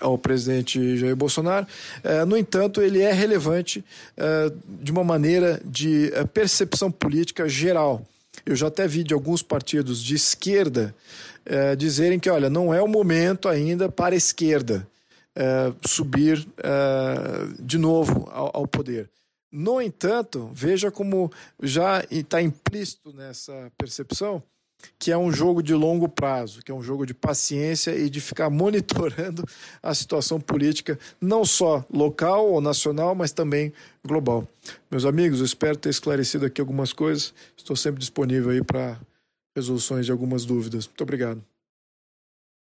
ao 0.00 0.18
presidente 0.18 0.96
Jair 0.98 1.16
Bolsonaro. 1.16 1.66
É, 2.04 2.24
no 2.24 2.36
entanto, 2.36 2.82
ele 2.82 3.00
é 3.00 3.12
relevante 3.12 3.84
é, 4.16 4.52
de 4.80 4.92
uma 4.92 5.02
maneira 5.02 5.60
de 5.64 6.10
percepção 6.34 6.90
política 6.92 7.48
geral. 7.48 8.06
Eu 8.44 8.54
já 8.54 8.66
até 8.66 8.86
vi 8.86 9.02
de 9.02 9.14
alguns 9.14 9.42
partidos 9.42 10.02
de 10.02 10.14
esquerda 10.14 10.94
dizerem 11.78 12.18
que, 12.18 12.28
olha, 12.28 12.50
não 12.50 12.74
é 12.74 12.82
o 12.82 12.88
momento 12.88 13.48
ainda 13.48 13.88
para 13.88 14.16
a 14.16 14.18
esquerda 14.18 14.86
é, 15.36 15.72
subir 15.86 16.46
é, 16.58 17.62
de 17.62 17.78
novo 17.78 18.28
ao, 18.30 18.50
ao 18.54 18.66
poder. 18.66 19.10
No 19.52 19.80
entanto, 19.80 20.50
veja 20.52 20.90
como 20.90 21.30
já 21.62 22.04
está 22.10 22.42
implícito 22.42 23.12
nessa 23.12 23.70
percepção 23.78 24.42
que 24.98 25.10
é 25.10 25.18
um 25.18 25.32
jogo 25.32 25.62
de 25.62 25.74
longo 25.74 26.08
prazo, 26.08 26.62
que 26.62 26.70
é 26.70 26.74
um 26.74 26.82
jogo 26.82 27.06
de 27.06 27.14
paciência 27.14 27.94
e 27.94 28.08
de 28.08 28.20
ficar 28.20 28.48
monitorando 28.50 29.44
a 29.82 29.94
situação 29.94 30.40
política, 30.40 30.98
não 31.20 31.44
só 31.44 31.84
local 31.90 32.50
ou 32.50 32.60
nacional, 32.60 33.14
mas 33.14 33.32
também 33.32 33.72
global. 34.04 34.46
Meus 34.90 35.04
amigos, 35.04 35.40
espero 35.40 35.76
ter 35.76 35.90
esclarecido 35.90 36.46
aqui 36.46 36.60
algumas 36.60 36.92
coisas. 36.92 37.34
Estou 37.56 37.76
sempre 37.76 38.00
disponível 38.00 38.50
aí 38.50 38.62
para 38.62 38.98
resoluções 39.54 40.06
de 40.06 40.12
algumas 40.12 40.44
dúvidas. 40.44 40.86
Muito 40.86 41.02
obrigado. 41.02 41.42